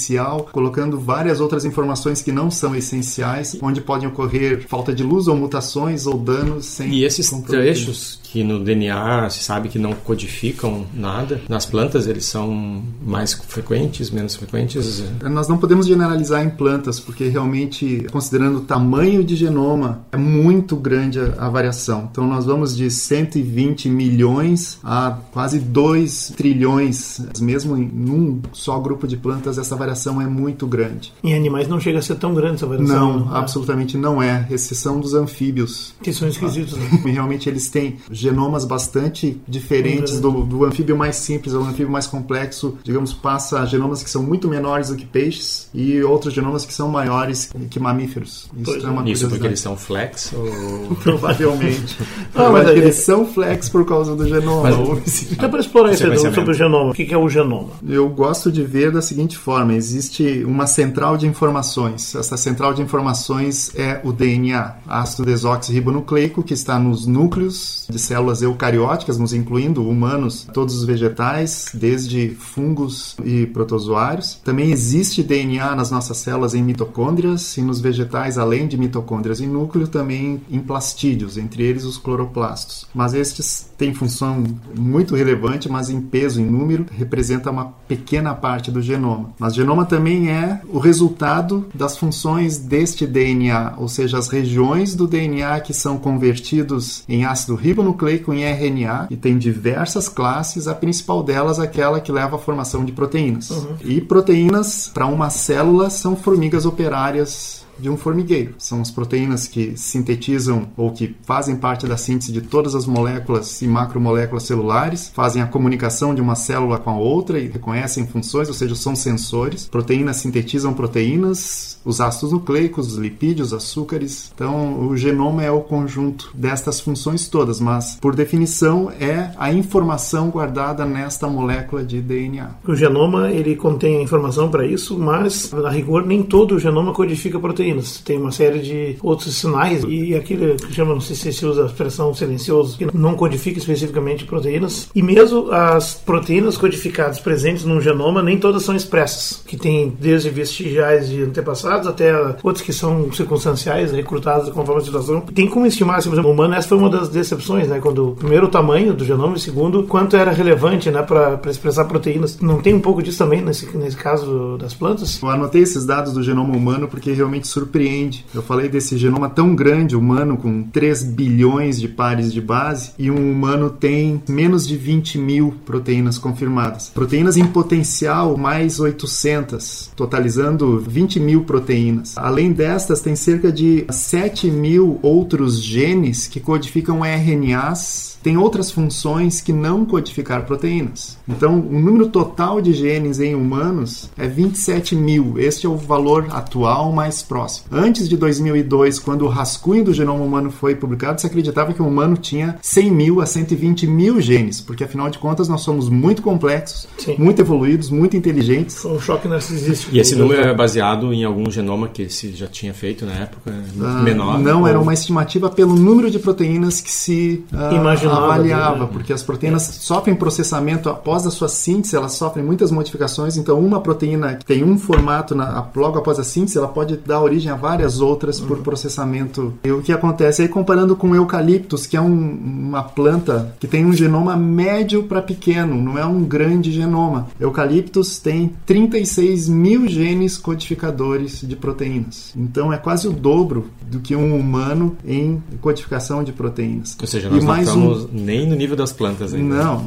colocando 0.51 0.99
várias 0.99 1.39
outras 1.39 1.65
informações 1.65 2.21
que 2.21 2.31
não 2.31 2.51
são 2.51 2.75
essenciais, 2.75 3.57
onde 3.61 3.81
podem 3.81 4.07
ocorrer 4.07 4.65
falta 4.67 4.93
de 4.93 5.03
luz 5.03 5.27
ou 5.27 5.35
mutações 5.35 6.05
ou 6.05 6.17
danos 6.17 6.65
sem 6.65 6.89
E 6.89 7.03
esses 7.03 7.25
trechos 7.41 8.19
que 8.35 8.43
no 8.43 8.59
DNA 8.59 9.29
se 9.29 9.41
sabe 9.45 9.69
que 9.69 9.79
não 9.79 9.93
codificam 9.93 10.85
nada, 10.93 11.39
nas 11.47 11.65
plantas 11.65 12.05
eles 12.05 12.25
são 12.25 12.83
mais 13.01 13.31
frequentes, 13.31 14.11
menos 14.11 14.35
frequentes? 14.35 15.05
Nós 15.23 15.47
não 15.47 15.57
podemos 15.57 15.87
generalizar 15.87 16.43
em 16.43 16.49
plantas, 16.49 16.99
porque 16.99 17.29
realmente, 17.29 18.05
considerando 18.11 18.57
o 18.57 18.61
tamanho 18.61 19.23
de 19.23 19.37
genoma, 19.37 20.01
é 20.11 20.17
muito 20.17 20.75
grande 20.75 21.17
a, 21.17 21.45
a 21.45 21.49
variação. 21.49 22.09
Então, 22.11 22.27
nós 22.27 22.45
vamos 22.45 22.75
de 22.75 22.91
120 22.91 23.87
milhões 23.87 24.79
a 24.83 25.17
quase 25.31 25.57
2 25.57 26.33
trilhões. 26.35 27.21
Mesmo 27.39 27.77
em 27.77 28.09
um 28.09 28.41
só 28.51 28.77
grupo 28.81 29.07
de 29.07 29.15
plantas, 29.15 29.57
essa 29.57 29.77
variação 29.77 30.21
é 30.21 30.27
muito 30.27 30.67
grande. 30.67 31.13
Em 31.23 31.33
animais 31.33 31.69
não 31.69 31.79
chega 31.79 31.99
a 31.99 32.01
ser 32.01 32.15
tão 32.15 32.33
grande 32.33 32.55
essa 32.55 32.65
variação. 32.65 33.19
Não, 33.19 33.25
né? 33.27 33.31
absolutamente 33.31 33.97
não 33.97 34.21
é. 34.21 34.45
Exceção 34.51 34.99
dos 34.99 35.13
anfíbios. 35.13 35.95
Que 36.03 36.11
são 36.11 36.27
esquisitos. 36.27 36.77
Né? 36.77 37.01
Realmente 37.13 37.47
eles 37.47 37.69
têm 37.69 37.95
genomas 38.25 38.65
bastante 38.65 39.39
diferentes 39.47 40.19
do, 40.19 40.43
do 40.43 40.65
anfíbio 40.65 40.97
mais 40.97 41.15
simples 41.15 41.53
ao 41.53 41.61
anfíbio 41.63 41.89
mais 41.91 42.07
complexo. 42.07 42.77
Digamos, 42.83 43.13
passa 43.13 43.63
genomas 43.65 44.01
que 44.03 44.09
são 44.09 44.23
muito 44.23 44.47
menores 44.47 44.89
do 44.89 44.95
que 44.95 45.05
peixes 45.05 45.69
e 45.73 46.01
outros 46.01 46.33
genomas 46.33 46.65
que 46.65 46.73
são 46.73 46.87
maiores 46.89 47.51
que 47.69 47.79
mamíferos. 47.79 48.49
Isso 48.57 48.63
Pois 48.65 48.83
é 48.83 48.87
é. 48.87 48.89
uma 48.89 49.09
Isso 49.09 49.29
porque 49.29 49.45
eles 49.47 49.59
são 49.59 49.77
flex 49.77 50.33
ou... 50.33 50.95
Provavelmente. 51.03 51.97
Não, 52.33 52.51
mas 52.51 52.67
eles 52.69 52.95
são 52.95 53.25
flex 53.27 53.69
por 53.69 53.85
causa 53.85 54.15
do 54.15 54.27
genoma. 54.27 54.69
Mas- 54.71 55.25
Então, 55.35 55.49
para 55.49 55.59
explorar 55.59 55.89
esse 55.91 56.01
Sequenciamento. 56.01 56.35
sobre 56.35 56.51
o 56.51 56.53
genoma, 56.53 56.91
o 56.91 56.93
que 56.93 57.05
que 57.05 57.13
é 57.13 57.17
o 57.17 57.29
genoma? 57.29 57.69
Eu 57.87 58.09
gosto 58.09 58.51
de 58.51 58.63
ver 58.63 58.91
da 58.91 59.01
seguinte 59.01 59.37
forma: 59.37 59.73
existe 59.73 60.43
uma 60.45 60.65
central 60.65 61.17
de 61.17 61.27
informações. 61.27 62.15
Essa 62.15 62.37
central 62.37 62.73
de 62.73 62.81
informações 62.81 63.71
é 63.75 63.99
o 64.03 64.11
DNA, 64.11 64.75
ácido 64.87 65.25
desoxirribonucleico, 65.25 66.41
que 66.43 66.53
está 66.53 66.79
nos 66.79 67.05
núcleos 67.05 67.85
de 67.89 67.99
células 67.99 68.14
eucarióticas, 68.41 69.17
nos 69.17 69.33
incluindo 69.33 69.87
humanos, 69.87 70.47
todos 70.53 70.75
os 70.75 70.85
vegetais, 70.85 71.69
desde 71.73 72.29
fungos 72.29 73.15
e 73.23 73.45
protozoários. 73.47 74.39
Também 74.43 74.71
existe 74.71 75.23
DNA 75.23 75.75
nas 75.75 75.91
nossas 75.91 76.17
células 76.17 76.53
em 76.53 76.63
mitocôndrias 76.63 77.57
e 77.57 77.61
nos 77.61 77.79
vegetais, 77.79 78.37
além 78.37 78.67
de 78.67 78.77
mitocôndrias 78.77 79.39
e 79.39 79.47
núcleo, 79.47 79.87
também 79.87 80.41
em 80.49 80.59
plastídeos, 80.59 81.37
entre 81.37 81.63
eles 81.63 81.83
os 81.83 81.97
cloroplastos. 81.97 82.87
Mas 82.93 83.13
estes 83.13 83.67
têm 83.77 83.93
função 83.93 84.43
muito 84.77 85.15
relevante, 85.15 85.69
mas 85.69 85.89
em 85.89 86.01
peso, 86.01 86.41
em 86.41 86.45
número, 86.45 86.85
representa 86.91 87.51
uma 87.51 87.73
pequena 87.87 88.33
parte 88.33 88.71
do 88.71 88.81
genoma. 88.81 89.33
Mas 89.39 89.55
genoma 89.55 89.85
também 89.85 90.29
é 90.29 90.61
o 90.69 90.79
resultado 90.79 91.67
das 91.73 91.97
funções 91.97 92.57
deste 92.57 93.05
DNA, 93.05 93.73
ou 93.77 93.87
seja, 93.87 94.17
as 94.17 94.27
regiões 94.27 94.95
do 94.95 95.07
DNA 95.07 95.59
que 95.59 95.73
são 95.73 95.97
convertidos 95.97 97.03
em 97.07 97.25
ácido 97.25 97.55
ribonucleico 97.55 98.33
em 98.33 98.43
RNA 98.43 99.07
e 99.09 99.15
tem 99.15 99.37
diversas 99.37 100.07
classes, 100.07 100.67
a 100.67 100.75
principal 100.75 101.23
delas 101.23 101.59
aquela 101.59 101.99
que 101.99 102.11
leva 102.11 102.35
à 102.35 102.39
formação 102.39 102.85
de 102.85 102.91
proteínas. 102.91 103.51
E 103.83 104.01
proteínas 104.01 104.89
para 104.93 105.05
uma 105.05 105.29
célula 105.29 105.89
são 105.89 106.15
formigas 106.15 106.65
operárias 106.65 107.64
de 107.79 107.89
um 107.89 107.97
formigueiro. 107.97 108.55
São 108.57 108.81
as 108.81 108.91
proteínas 108.91 109.47
que 109.47 109.77
sintetizam 109.77 110.69
ou 110.77 110.91
que 110.91 111.15
fazem 111.23 111.55
parte 111.55 111.87
da 111.87 111.97
síntese 111.97 112.31
de 112.31 112.41
todas 112.41 112.75
as 112.75 112.85
moléculas 112.85 113.61
e 113.61 113.67
macromoléculas 113.67 114.43
celulares, 114.43 115.11
fazem 115.13 115.41
a 115.41 115.47
comunicação 115.47 116.15
de 116.15 116.21
uma 116.21 116.35
célula 116.35 116.77
com 116.79 116.89
a 116.89 116.97
outra 116.97 117.39
e 117.39 117.47
reconhecem 117.47 118.07
funções, 118.07 118.47
ou 118.47 118.53
seja, 118.53 118.75
são 118.75 118.95
sensores. 118.95 119.67
Proteínas 119.67 120.17
sintetizam 120.17 120.73
proteínas, 120.73 121.79
os 121.83 122.01
ácidos 122.01 122.31
nucleicos, 122.31 122.93
os 122.93 122.97
lipídios, 122.97 123.53
açúcares. 123.53 124.31
Então, 124.33 124.87
o 124.87 124.97
genoma 124.97 125.43
é 125.43 125.51
o 125.51 125.61
conjunto 125.61 126.31
destas 126.33 126.79
funções 126.79 127.27
todas, 127.27 127.59
mas 127.59 127.97
por 127.99 128.15
definição 128.15 128.91
é 128.99 129.31
a 129.37 129.51
informação 129.51 130.29
guardada 130.29 130.85
nesta 130.85 131.27
molécula 131.27 131.83
de 131.83 132.01
DNA. 132.01 132.49
O 132.67 132.75
genoma 132.75 133.31
ele 133.31 133.55
contém 133.55 133.97
a 133.97 134.01
informação 134.01 134.49
para 134.49 134.65
isso, 134.65 134.97
mas 134.97 135.53
a 135.53 135.69
rigor 135.69 136.05
nem 136.05 136.23
todo 136.23 136.55
o 136.55 136.59
genoma 136.59 136.93
codifica 136.93 137.39
proteínas. 137.39 137.64
Tem 138.03 138.17
uma 138.17 138.31
série 138.31 138.59
de 138.59 138.97
outros 139.01 139.35
sinais 139.35 139.83
e 139.87 140.15
aquilo 140.15 140.55
que 140.55 140.73
chama, 140.73 140.93
não 140.93 141.01
sei 141.01 141.15
se 141.15 141.33
se 141.33 141.45
usa 141.45 141.63
a 141.63 141.65
expressão 141.65 142.13
silencioso, 142.13 142.77
que 142.77 142.97
não 142.97 143.15
codifica 143.15 143.59
especificamente 143.59 144.25
proteínas. 144.25 144.89
E 144.95 145.01
mesmo 145.01 145.51
as 145.51 145.93
proteínas 145.93 146.57
codificadas 146.57 147.19
presentes 147.19 147.65
num 147.65 147.81
genoma, 147.81 148.23
nem 148.23 148.37
todas 148.37 148.63
são 148.63 148.75
expressas, 148.75 149.41
que 149.45 149.57
tem 149.57 149.93
desde 149.99 150.29
vestigiais 150.29 151.09
de 151.09 151.23
antepassados 151.23 151.87
até 151.87 152.13
outros 152.43 152.63
que 152.63 152.73
são 152.73 153.11
circunstanciais, 153.11 153.91
recrutados 153.91 154.49
conforme 154.49 154.81
a 154.81 154.85
situação. 154.85 155.21
Tem 155.21 155.47
como 155.47 155.65
estimar, 155.65 156.01
se 156.01 156.07
por 156.07 156.15
exemplo, 156.15 156.31
humano, 156.31 156.55
essa 156.55 156.67
foi 156.67 156.77
uma 156.77 156.89
das 156.89 157.09
decepções, 157.09 157.67
né? 157.67 157.79
Quando, 157.79 158.15
primeiro, 158.17 158.47
o 158.47 158.49
tamanho 158.49 158.93
do 158.93 159.05
genoma 159.05 159.35
e 159.35 159.39
segundo, 159.39 159.83
quanto 159.83 160.15
era 160.15 160.31
relevante, 160.31 160.89
né, 160.89 161.01
para 161.01 161.39
expressar 161.49 161.85
proteínas. 161.85 162.39
Não 162.39 162.61
tem 162.61 162.73
um 162.73 162.79
pouco 162.79 163.01
disso 163.01 163.17
também 163.17 163.41
nesse, 163.41 163.65
nesse 163.77 163.97
caso 163.97 164.57
das 164.57 164.73
plantas? 164.73 165.21
Eu 165.21 165.29
anotei 165.29 165.61
esses 165.61 165.85
dados 165.85 166.13
do 166.13 166.23
genoma 166.23 166.55
humano 166.55 166.87
porque 166.87 167.11
realmente 167.11 167.47
surpreende. 167.55 168.25
Eu 168.33 168.41
falei 168.41 168.67
desse 168.67 168.97
genoma 168.97 169.29
tão 169.29 169.55
grande, 169.55 169.95
humano, 169.95 170.35
com 170.35 170.63
3 170.63 171.03
bilhões 171.03 171.79
de 171.79 171.87
pares 171.87 172.33
de 172.33 172.41
base, 172.41 172.91
e 172.99 173.09
um 173.09 173.31
humano 173.31 173.69
tem 173.69 174.21
menos 174.27 174.67
de 174.67 174.75
20 174.75 175.17
mil 175.17 175.53
proteínas 175.65 176.17
confirmadas. 176.17 176.89
Proteínas 176.89 177.37
em 177.37 177.45
potencial, 177.45 178.35
mais 178.37 178.79
800, 178.79 179.91
totalizando 179.95 180.79
20 180.79 181.19
mil 181.19 181.45
proteínas. 181.45 182.17
Além 182.17 182.51
destas, 182.51 183.01
tem 183.01 183.15
cerca 183.15 183.51
de 183.51 183.85
7 183.89 184.51
mil 184.51 184.99
outros 185.01 185.63
genes 185.63 186.27
que 186.27 186.39
codificam 186.41 187.05
RNAs 187.05 188.15
tem 188.25 188.37
outras 188.37 188.71
funções 188.71 189.39
que 189.39 189.53
não 189.53 189.85
codificar 189.85 190.47
proteínas. 190.47 191.15
Então, 191.29 191.59
o 191.59 191.79
número 191.79 192.07
total 192.07 192.59
de 192.59 192.73
genes 192.73 193.19
em 193.19 193.35
humanos 193.35 194.09
é 194.17 194.27
27 194.27 194.95
mil. 194.95 195.37
Este 195.37 195.67
é 195.67 195.69
o 195.69 195.77
valor 195.77 196.25
atual 196.31 196.91
mais 196.91 197.21
próximo. 197.21 197.44
Antes 197.71 198.09
de 198.09 198.17
2002, 198.17 198.99
quando 198.99 199.23
o 199.23 199.27
rascunho 199.27 199.83
do 199.83 199.93
genoma 199.93 200.23
humano 200.23 200.51
foi 200.51 200.75
publicado, 200.75 201.21
se 201.21 201.27
acreditava 201.27 201.73
que 201.73 201.81
o 201.81 201.87
humano 201.87 202.17
tinha 202.17 202.57
100 202.61 202.91
mil 202.91 203.21
a 203.21 203.25
120 203.25 203.87
mil 203.87 204.19
genes, 204.21 204.61
porque 204.61 204.83
afinal 204.83 205.09
de 205.09 205.19
contas 205.19 205.47
nós 205.47 205.61
somos 205.61 205.89
muito 205.89 206.21
complexos, 206.21 206.87
Sim. 206.97 207.15
muito 207.17 207.39
evoluídos, 207.39 207.89
muito 207.89 208.17
inteligentes. 208.17 208.77
Foi 208.77 208.91
um 208.91 208.99
choque 208.99 209.27
narcisístico. 209.27 209.95
E 209.95 209.99
esse 209.99 210.15
número 210.15 210.41
é 210.41 210.53
baseado 210.53 211.13
em 211.13 211.23
algum 211.23 211.49
genoma 211.49 211.87
que 211.87 212.09
se 212.09 212.33
já 212.33 212.47
tinha 212.47 212.73
feito 212.73 213.05
na 213.05 213.13
época, 213.13 213.53
ah, 213.81 214.01
menor? 214.01 214.39
Não, 214.39 214.61
ou... 214.61 214.67
era 214.67 214.79
uma 214.79 214.93
estimativa 214.93 215.49
pelo 215.49 215.75
número 215.75 216.09
de 216.09 216.19
proteínas 216.19 216.81
que 216.81 216.91
se 216.91 217.43
uh, 217.51 218.09
avaliava, 218.09 218.85
né? 218.85 218.89
porque 218.91 219.13
as 219.13 219.23
proteínas 219.23 219.69
é. 219.69 219.71
sofrem 219.73 220.15
processamento 220.15 220.89
após 220.89 221.25
a 221.25 221.31
sua 221.31 221.47
síntese, 221.47 221.95
elas 221.95 222.13
sofrem 222.13 222.43
muitas 222.43 222.71
modificações. 222.71 223.37
Então, 223.37 223.59
uma 223.59 223.81
proteína 223.81 224.35
que 224.35 224.45
tem 224.45 224.63
um 224.63 224.77
formato 224.77 225.35
na, 225.35 225.67
logo 225.75 225.99
após 225.99 226.19
a 226.19 226.23
síntese, 226.23 226.57
ela 226.57 226.67
pode 226.67 226.97
dar 226.97 227.21
origem 227.21 227.34
a 227.49 227.55
várias 227.55 228.01
outras 228.01 228.39
uhum. 228.39 228.47
por 228.47 228.57
processamento. 228.59 229.53
E 229.63 229.71
o 229.71 229.81
que 229.81 229.91
acontece 229.91 230.41
aí, 230.41 230.47
comparando 230.47 230.95
com 230.95 231.15
eucaliptus, 231.15 231.85
que 231.85 231.97
é 231.97 232.01
um, 232.01 232.37
uma 232.67 232.83
planta 232.83 233.55
que 233.59 233.67
tem 233.67 233.85
um 233.85 233.93
genoma 233.93 234.35
médio 234.35 235.03
para 235.03 235.21
pequeno, 235.21 235.81
não 235.81 235.97
é 235.97 236.05
um 236.05 236.23
grande 236.23 236.71
genoma. 236.71 237.27
Eucaliptus 237.39 238.19
tem 238.19 238.53
36 238.65 239.49
mil 239.49 239.87
genes 239.87 240.37
codificadores 240.37 241.41
de 241.41 241.55
proteínas. 241.55 242.33
Então, 242.35 242.71
é 242.71 242.77
quase 242.77 243.07
o 243.07 243.11
dobro 243.11 243.65
do 243.81 243.99
que 243.99 244.15
um 244.15 244.35
humano 244.37 244.97
em 245.05 245.41
codificação 245.61 246.23
de 246.23 246.31
proteínas. 246.31 246.97
Ou 246.99 247.07
seja, 247.07 247.29
nós 247.29 247.43
e 247.43 247.45
não 247.45 247.59
estamos 247.59 248.03
um... 248.05 248.09
nem 248.11 248.47
no 248.47 248.55
nível 248.55 248.75
das 248.75 248.91
plantas 248.91 249.33
ainda. 249.33 249.55
Não, 249.55 249.85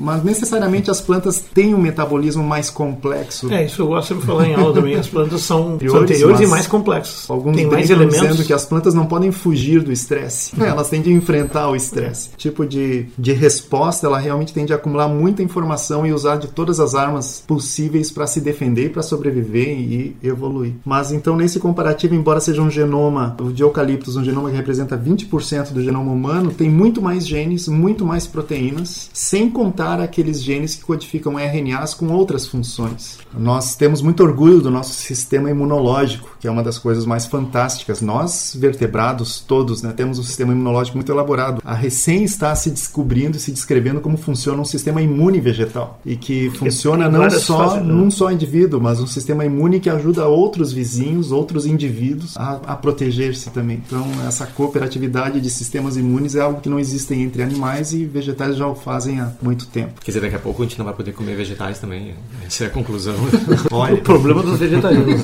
mas 0.00 0.22
necessariamente 0.22 0.90
as 0.90 1.00
plantas 1.00 1.40
têm 1.40 1.74
um 1.74 1.78
metabolismo 1.78 2.42
mais 2.42 2.70
complexo. 2.70 3.52
É, 3.52 3.64
isso 3.64 3.82
eu 3.82 3.88
gosto 3.88 4.14
de 4.14 4.22
falar 4.22 4.48
em 4.48 4.54
aula 4.54 4.74
também. 4.74 4.94
As 4.94 5.06
plantas 5.06 5.42
são 5.42 5.74
anteriores, 5.74 5.92
são 5.92 6.02
anteriores 6.02 6.40
e 6.40 6.46
mais 6.46 6.66
complexas. 6.66 6.87
Alguns 7.28 7.56
Tem 7.56 7.66
mais 7.66 7.90
elementos. 7.90 8.20
dizendo 8.20 8.44
que 8.44 8.52
as 8.52 8.64
plantas 8.64 8.94
não 8.94 9.06
podem 9.06 9.30
fugir 9.30 9.82
do 9.82 9.92
estresse. 9.92 10.52
Elas 10.60 10.88
têm 10.88 11.00
de 11.00 11.12
enfrentar 11.12 11.68
o 11.70 11.76
estresse. 11.76 12.30
Tipo 12.36 12.66
de, 12.66 13.06
de 13.18 13.32
resposta, 13.32 14.06
ela 14.06 14.18
realmente 14.18 14.52
tem 14.52 14.64
de 14.64 14.72
acumular 14.72 15.08
muita 15.08 15.42
informação 15.42 16.06
e 16.06 16.12
usar 16.12 16.36
de 16.36 16.48
todas 16.48 16.80
as 16.80 16.94
armas 16.94 17.42
possíveis 17.46 18.10
para 18.10 18.26
se 18.26 18.40
defender, 18.40 18.90
para 18.90 19.02
sobreviver 19.02 19.68
e 19.68 20.16
evoluir. 20.22 20.74
Mas 20.84 21.12
então, 21.12 21.36
nesse 21.36 21.58
comparativo, 21.58 22.14
embora 22.14 22.40
seja 22.40 22.62
um 22.62 22.70
genoma 22.70 23.36
de 23.52 23.62
eucaliptus, 23.62 24.16
um 24.16 24.24
genoma 24.24 24.50
que 24.50 24.56
representa 24.56 24.96
20% 24.96 25.72
do 25.72 25.82
genoma 25.82 26.12
humano, 26.12 26.50
tem 26.50 26.70
muito 26.70 27.00
mais 27.02 27.26
genes, 27.26 27.68
muito 27.68 28.04
mais 28.04 28.26
proteínas, 28.26 29.10
sem 29.12 29.50
contar 29.50 30.00
aqueles 30.00 30.42
genes 30.42 30.74
que 30.74 30.84
codificam 30.84 31.38
RNAs 31.38 31.94
com 31.94 32.08
outras 32.08 32.46
funções. 32.46 33.18
Nós 33.36 33.76
temos 33.76 34.02
muito 34.02 34.22
orgulho 34.22 34.60
do 34.60 34.70
nosso 34.70 34.94
sistema 34.94 35.50
imunológico, 35.50 36.36
que 36.40 36.46
é 36.46 36.50
uma 36.50 36.62
das 36.62 36.77
coisas 36.78 37.06
mais 37.06 37.26
fantásticas. 37.26 38.00
Nós, 38.00 38.56
vertebrados 38.58 39.40
todos, 39.40 39.82
né, 39.82 39.92
temos 39.92 40.18
um 40.18 40.22
sistema 40.22 40.52
imunológico 40.52 40.96
muito 40.96 41.10
elaborado. 41.10 41.60
A 41.64 41.74
recém 41.74 42.24
está 42.24 42.54
se 42.54 42.70
descobrindo 42.70 43.36
e 43.36 43.40
se 43.40 43.52
descrevendo 43.52 44.00
como 44.00 44.16
funciona 44.16 44.60
um 44.60 44.64
sistema 44.64 45.02
imune 45.02 45.40
vegetal 45.40 46.00
e 46.04 46.16
que 46.16 46.50
funciona 46.50 47.08
não 47.08 47.28
só 47.30 47.70
fases, 47.70 47.86
num 47.86 48.10
só 48.10 48.30
indivíduo, 48.30 48.80
mas 48.80 49.00
um 49.00 49.06
sistema 49.06 49.44
imune 49.44 49.80
que 49.80 49.90
ajuda 49.90 50.26
outros 50.26 50.72
vizinhos, 50.72 51.32
outros 51.32 51.66
indivíduos 51.66 52.36
a, 52.36 52.60
a 52.66 52.76
proteger-se 52.76 53.50
também. 53.50 53.82
Então, 53.86 54.06
essa 54.26 54.46
cooperatividade 54.46 55.40
de 55.40 55.50
sistemas 55.50 55.96
imunes 55.96 56.34
é 56.34 56.40
algo 56.40 56.60
que 56.60 56.68
não 56.68 56.78
existe 56.78 57.14
entre 57.14 57.42
animais 57.42 57.92
e 57.92 58.04
vegetais 58.04 58.56
já 58.56 58.66
o 58.66 58.74
fazem 58.74 59.20
há 59.20 59.32
muito 59.40 59.66
tempo. 59.66 60.00
Quer 60.00 60.10
dizer, 60.10 60.20
daqui 60.20 60.36
a 60.36 60.38
pouco 60.38 60.62
a 60.62 60.66
gente 60.66 60.78
não 60.78 60.84
vai 60.84 60.94
poder 60.94 61.12
comer 61.12 61.36
vegetais 61.36 61.78
também. 61.78 62.14
Essa 62.46 62.64
é 62.64 62.66
a 62.66 62.70
conclusão. 62.70 63.14
Olha, 63.70 63.94
o 63.94 64.02
problema 64.02 64.42
dos 64.42 64.58
vegetarianos. 64.58 65.22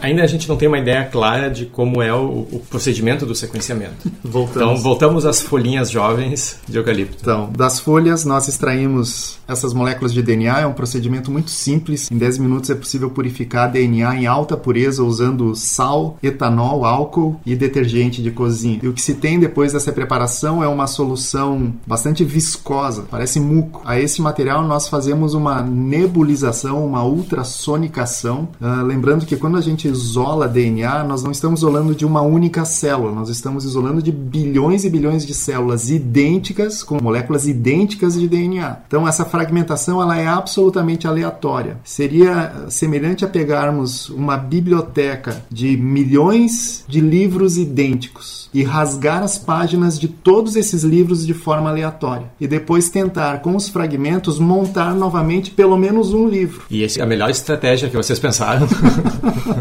Ainda 0.00 0.22
a 0.22 0.26
gente 0.26 0.48
não 0.48 0.56
tem 0.56 0.68
uma 0.68 0.78
ideia 0.78 1.04
clara 1.04 1.48
de 1.48 1.66
como 1.66 2.02
é 2.02 2.12
o, 2.12 2.46
o 2.50 2.62
procedimento 2.68 3.26
do 3.26 3.34
sequenciamento. 3.34 4.10
Voltamos. 4.22 4.56
Então, 4.56 4.76
voltamos 4.76 5.26
às 5.26 5.40
folhinhas 5.40 5.90
jovens 5.90 6.58
de 6.68 6.78
eucalipto. 6.78 7.16
Então, 7.20 7.50
das 7.56 7.80
folhas 7.80 8.24
nós 8.24 8.48
extraímos 8.48 9.38
essas 9.48 9.72
moléculas 9.72 10.12
de 10.12 10.22
DNA. 10.22 10.60
É 10.60 10.66
um 10.66 10.72
procedimento 10.72 11.30
muito 11.30 11.50
simples. 11.50 12.10
Em 12.10 12.18
10 12.18 12.38
minutos 12.38 12.70
é 12.70 12.74
possível 12.74 13.10
purificar 13.10 13.70
DNA 13.70 14.16
em 14.16 14.26
alta 14.26 14.56
pureza 14.56 15.02
usando 15.02 15.54
sal, 15.56 16.18
etanol, 16.22 16.84
álcool 16.84 17.40
e 17.46 17.56
detergente 17.56 18.22
de 18.22 18.30
cozinha. 18.30 18.80
E 18.82 18.88
o 18.88 18.92
que 18.92 19.00
se 19.00 19.14
tem 19.14 19.40
depois 19.40 19.72
dessa 19.72 19.92
preparação 19.92 20.62
é 20.62 20.68
uma 20.68 20.86
solução 20.86 21.72
bastante 21.86 22.24
viscosa, 22.24 23.06
parece 23.10 23.40
muco. 23.40 23.80
A 23.84 23.98
esse 23.98 24.20
material 24.20 24.62
nós 24.66 24.88
fazemos 24.88 25.32
uma 25.34 25.62
nebulização, 25.62 26.84
uma 26.84 27.04
ultrassonicação. 27.04 28.48
Uh, 28.60 28.84
lembrando 28.84 29.24
que 29.24 29.36
quando 29.36 29.56
a 29.56 29.60
gente 29.68 29.88
isola 29.88 30.48
DNA, 30.48 31.04
nós 31.04 31.22
não 31.22 31.30
estamos 31.30 31.60
isolando 31.60 31.94
de 31.94 32.04
uma 32.04 32.22
única 32.22 32.64
célula, 32.64 33.12
nós 33.12 33.28
estamos 33.28 33.64
isolando 33.64 34.02
de 34.02 34.10
bilhões 34.10 34.84
e 34.84 34.90
bilhões 34.90 35.26
de 35.26 35.34
células 35.34 35.90
idênticas, 35.90 36.82
com 36.82 37.02
moléculas 37.02 37.46
idênticas 37.46 38.18
de 38.18 38.26
DNA. 38.26 38.78
Então 38.86 39.06
essa 39.06 39.24
fragmentação 39.24 40.00
ela 40.00 40.18
é 40.18 40.26
absolutamente 40.26 41.06
aleatória. 41.06 41.78
Seria 41.84 42.66
semelhante 42.68 43.24
a 43.24 43.28
pegarmos 43.28 44.08
uma 44.08 44.36
biblioteca 44.36 45.42
de 45.50 45.76
milhões 45.76 46.84
de 46.88 47.00
livros 47.00 47.58
idênticos 47.58 48.48
e 48.52 48.62
rasgar 48.62 49.22
as 49.22 49.38
páginas 49.38 49.98
de 49.98 50.08
todos 50.08 50.56
esses 50.56 50.82
livros 50.82 51.26
de 51.26 51.34
forma 51.34 51.68
aleatória 51.70 52.26
e 52.40 52.46
depois 52.46 52.88
tentar 52.88 53.40
com 53.42 53.54
os 53.54 53.68
fragmentos 53.68 54.38
montar 54.38 54.94
novamente 54.94 55.50
pelo 55.50 55.76
menos 55.76 56.12
um 56.12 56.26
livro. 56.26 56.62
E 56.70 56.82
essa 56.82 57.00
é 57.00 57.02
a 57.02 57.06
melhor 57.06 57.30
estratégia 57.30 57.88
que 57.88 57.96
vocês 57.96 58.18
pensaram. 58.18 58.66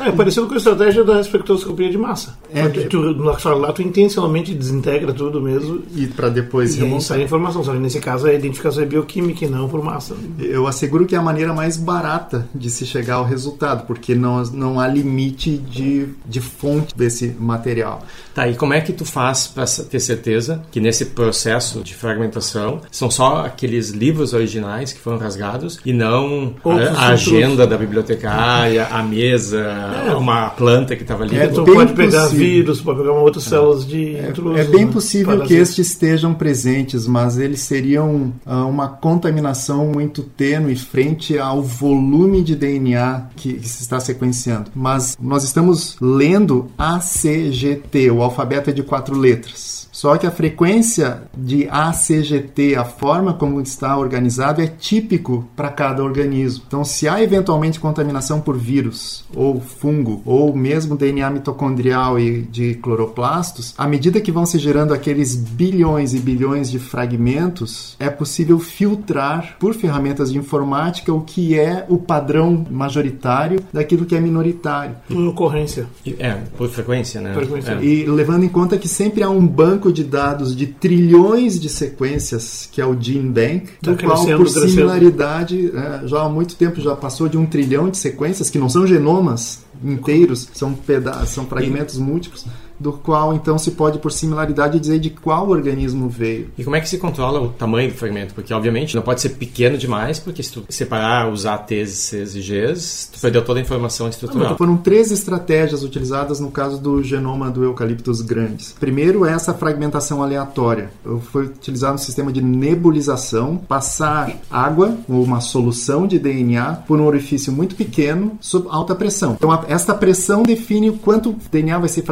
é 0.00 0.12
parecido 0.12 0.46
com 0.46 0.54
a 0.54 0.56
estratégia 0.56 1.04
da 1.04 1.20
espectroscopia 1.20 1.90
de 1.90 1.98
massa. 1.98 2.36
É, 2.52 2.68
tu, 2.68 2.88
tu, 2.88 3.22
lá 3.58 3.72
tu 3.72 3.82
intencionalmente 3.82 4.54
desintegra 4.54 5.12
tudo 5.12 5.40
mesmo 5.40 5.82
e 5.94 6.06
para 6.06 6.28
depois 6.28 6.74
e 6.76 6.80
remontar. 6.80 7.00
sai 7.02 7.20
a 7.20 7.24
informação. 7.24 7.62
Só 7.62 7.72
que 7.72 7.78
nesse 7.78 8.00
caso 8.00 8.26
a 8.26 8.32
identificação 8.32 8.82
é 8.82 8.86
bioquímica 8.86 9.44
e 9.44 9.48
não 9.48 9.68
por 9.68 9.82
massa. 9.82 10.14
Eu 10.38 10.66
asseguro 10.66 11.06
que 11.06 11.14
é 11.14 11.18
a 11.18 11.22
maneira 11.22 11.52
mais 11.52 11.76
barata 11.76 12.48
de 12.54 12.70
se 12.70 12.86
chegar 12.86 13.16
ao 13.16 13.24
resultado, 13.24 13.86
porque 13.86 14.14
não, 14.14 14.42
não 14.44 14.80
há 14.80 14.86
limite 14.86 15.56
de, 15.56 16.08
de 16.26 16.40
fonte 16.40 16.94
desse 16.96 17.34
material. 17.38 18.02
Tá, 18.34 18.48
e 18.48 18.54
como 18.54 18.74
é 18.74 18.80
que 18.80 18.92
tu 18.92 19.04
faz 19.04 19.46
para 19.46 19.64
ter 19.64 20.00
certeza 20.00 20.62
que 20.70 20.80
nesse 20.80 21.06
processo 21.06 21.82
de 21.82 21.94
fragmentação 21.94 22.80
são 22.90 23.10
só 23.10 23.44
aqueles 23.46 23.90
livros 23.90 24.32
originais 24.32 24.92
que 24.92 25.00
foram 25.00 25.18
rasgados 25.18 25.78
e 25.84 25.92
não 25.92 26.54
a, 26.64 27.06
a 27.06 27.08
agenda 27.08 27.66
da 27.66 27.76
bibliotecária, 27.76 28.86
a 28.86 29.02
mesa, 29.02 29.33
é. 29.52 30.14
uma 30.14 30.50
planta 30.50 30.94
que 30.96 31.02
estava 31.02 31.24
ali? 31.24 31.36
É, 31.36 31.48
tu 31.48 31.64
pode 31.64 31.92
pegar 31.92 32.24
possível. 32.24 32.46
vírus, 32.46 32.80
pode 32.80 32.98
pegar 33.00 33.12
outras 33.12 33.44
células 33.44 33.86
de 33.86 34.16
é, 34.16 34.32
é 34.58 34.64
bem 34.64 34.86
né? 34.86 34.92
possível 34.92 35.40
que 35.42 35.54
estes 35.54 35.88
estejam 35.88 36.34
presentes, 36.34 37.06
mas 37.06 37.38
eles 37.38 37.60
seriam 37.60 38.32
uh, 38.46 38.68
uma 38.68 38.88
contaminação 38.88 39.86
muito 39.86 40.22
tênue 40.22 40.76
frente 40.76 41.38
ao 41.38 41.62
volume 41.62 42.42
de 42.42 42.54
DNA 42.54 43.26
que, 43.36 43.54
que 43.54 43.68
se 43.68 43.82
está 43.82 43.98
sequenciando. 44.00 44.70
Mas 44.74 45.16
nós 45.20 45.44
estamos 45.44 45.96
lendo 46.00 46.70
ACGT, 46.78 48.10
o 48.10 48.22
alfabeto 48.22 48.70
é 48.70 48.72
de 48.72 48.82
quatro 48.82 49.16
letras. 49.16 49.83
Só 49.94 50.18
que 50.18 50.26
a 50.26 50.30
frequência 50.32 51.22
de 51.38 51.68
ACGT, 51.70 52.74
a 52.74 52.84
forma 52.84 53.32
como 53.32 53.60
está 53.60 53.96
organizado, 53.96 54.60
é 54.60 54.66
típico 54.66 55.48
para 55.54 55.68
cada 55.68 56.02
organismo. 56.02 56.64
Então, 56.66 56.84
se 56.84 57.06
há 57.06 57.22
eventualmente 57.22 57.78
contaminação 57.78 58.40
por 58.40 58.58
vírus, 58.58 59.24
ou 59.32 59.60
fungo, 59.60 60.20
ou 60.24 60.52
mesmo 60.52 60.96
DNA 60.96 61.30
mitocondrial 61.30 62.18
e 62.18 62.42
de 62.42 62.74
cloroplastos, 62.74 63.72
à 63.78 63.86
medida 63.86 64.20
que 64.20 64.32
vão 64.32 64.44
se 64.44 64.58
gerando 64.58 64.92
aqueles 64.92 65.36
bilhões 65.36 66.12
e 66.12 66.18
bilhões 66.18 66.68
de 66.68 66.80
fragmentos, 66.80 67.94
é 68.00 68.10
possível 68.10 68.58
filtrar 68.58 69.56
por 69.60 69.74
ferramentas 69.74 70.32
de 70.32 70.38
informática 70.38 71.14
o 71.14 71.20
que 71.20 71.56
é 71.56 71.86
o 71.88 71.98
padrão 71.98 72.66
majoritário 72.68 73.60
daquilo 73.72 74.04
que 74.04 74.16
é 74.16 74.20
minoritário. 74.20 74.96
Por 75.06 75.24
ocorrência. 75.24 75.86
É, 76.18 76.32
por 76.56 76.68
frequência, 76.68 77.20
né? 77.20 77.32
Frequência. 77.32 77.74
É. 77.74 77.84
E 77.84 78.04
levando 78.06 78.42
em 78.42 78.48
conta 78.48 78.76
que 78.76 78.88
sempre 78.88 79.22
há 79.22 79.30
um 79.30 79.46
banco 79.46 79.84
de 79.94 80.04
dados 80.04 80.54
de 80.54 80.66
trilhões 80.66 81.58
de 81.58 81.68
sequências, 81.68 82.68
que 82.70 82.80
é 82.80 82.86
o 82.86 83.00
Gene 83.00 83.30
Bank, 83.30 83.68
Tá 83.82 83.92
do 83.92 84.04
qual, 84.04 84.26
por 84.36 84.48
similaridade, 84.48 85.70
é, 85.74 86.06
já 86.06 86.22
há 86.22 86.28
muito 86.28 86.56
tempo 86.56 86.80
já 86.80 86.94
passou 86.94 87.28
de 87.28 87.38
um 87.38 87.46
trilhão 87.46 87.88
de 87.88 87.96
sequências, 87.96 88.50
que 88.50 88.58
não 88.58 88.68
são 88.68 88.86
genomas 88.86 89.64
inteiros, 89.82 90.48
são 90.52 90.74
pedaços, 90.74 91.30
são 91.30 91.46
fragmentos 91.46 91.96
múltiplos, 91.98 92.44
do 92.78 92.92
qual 92.92 93.34
então 93.34 93.58
se 93.58 93.72
pode, 93.72 93.98
por 93.98 94.12
similaridade, 94.12 94.80
dizer 94.80 94.98
de 94.98 95.10
qual 95.10 95.48
organismo 95.48 96.08
veio. 96.08 96.50
E 96.58 96.64
como 96.64 96.76
é 96.76 96.80
que 96.80 96.88
se 96.88 96.98
controla 96.98 97.40
o 97.40 97.48
tamanho 97.48 97.90
do 97.90 97.94
fragmento? 97.94 98.34
Porque, 98.34 98.52
obviamente, 98.52 98.94
não 98.94 99.02
pode 99.02 99.20
ser 99.20 99.30
pequeno 99.30 99.76
demais, 99.78 100.18
porque 100.18 100.42
se 100.42 100.52
tu 100.52 100.64
separar 100.68 101.30
os 101.30 101.46
A, 101.46 101.56
T's, 101.56 102.10
C's 102.10 102.34
e 102.34 102.40
G's, 102.40 103.10
tu 103.12 103.20
perdeu 103.20 103.44
toda 103.44 103.60
a 103.60 103.62
informação 103.62 104.08
estrutural. 104.08 104.56
Foram 104.56 104.76
três 104.76 105.10
estratégias 105.10 105.82
utilizadas 105.82 106.40
no 106.40 106.50
caso 106.50 106.78
do 106.78 107.02
genoma 107.02 107.50
do 107.50 107.64
eucaliptus 107.64 108.20
grandes. 108.20 108.74
Primeiro, 108.78 109.24
é 109.24 109.32
essa 109.32 109.54
fragmentação 109.54 110.22
aleatória. 110.22 110.90
Foi 111.32 111.46
utilizado 111.46 111.94
um 111.94 111.98
sistema 111.98 112.32
de 112.32 112.42
nebulização, 112.42 113.56
passar 113.56 114.36
água 114.50 114.96
ou 115.08 115.22
uma 115.22 115.40
solução 115.40 116.06
de 116.06 116.18
DNA 116.18 116.72
por 116.86 117.00
um 117.00 117.06
orifício 117.06 117.52
muito 117.52 117.74
pequeno 117.74 118.36
sob 118.40 118.68
alta 118.70 118.94
pressão. 118.94 119.34
Então, 119.38 119.52
esta 119.68 119.94
pressão 119.94 120.42
define 120.42 120.90
o 120.90 120.94
quanto 120.94 121.30
o 121.30 121.36
DNA 121.50 121.78
vai 121.78 121.88
ser 121.88 122.02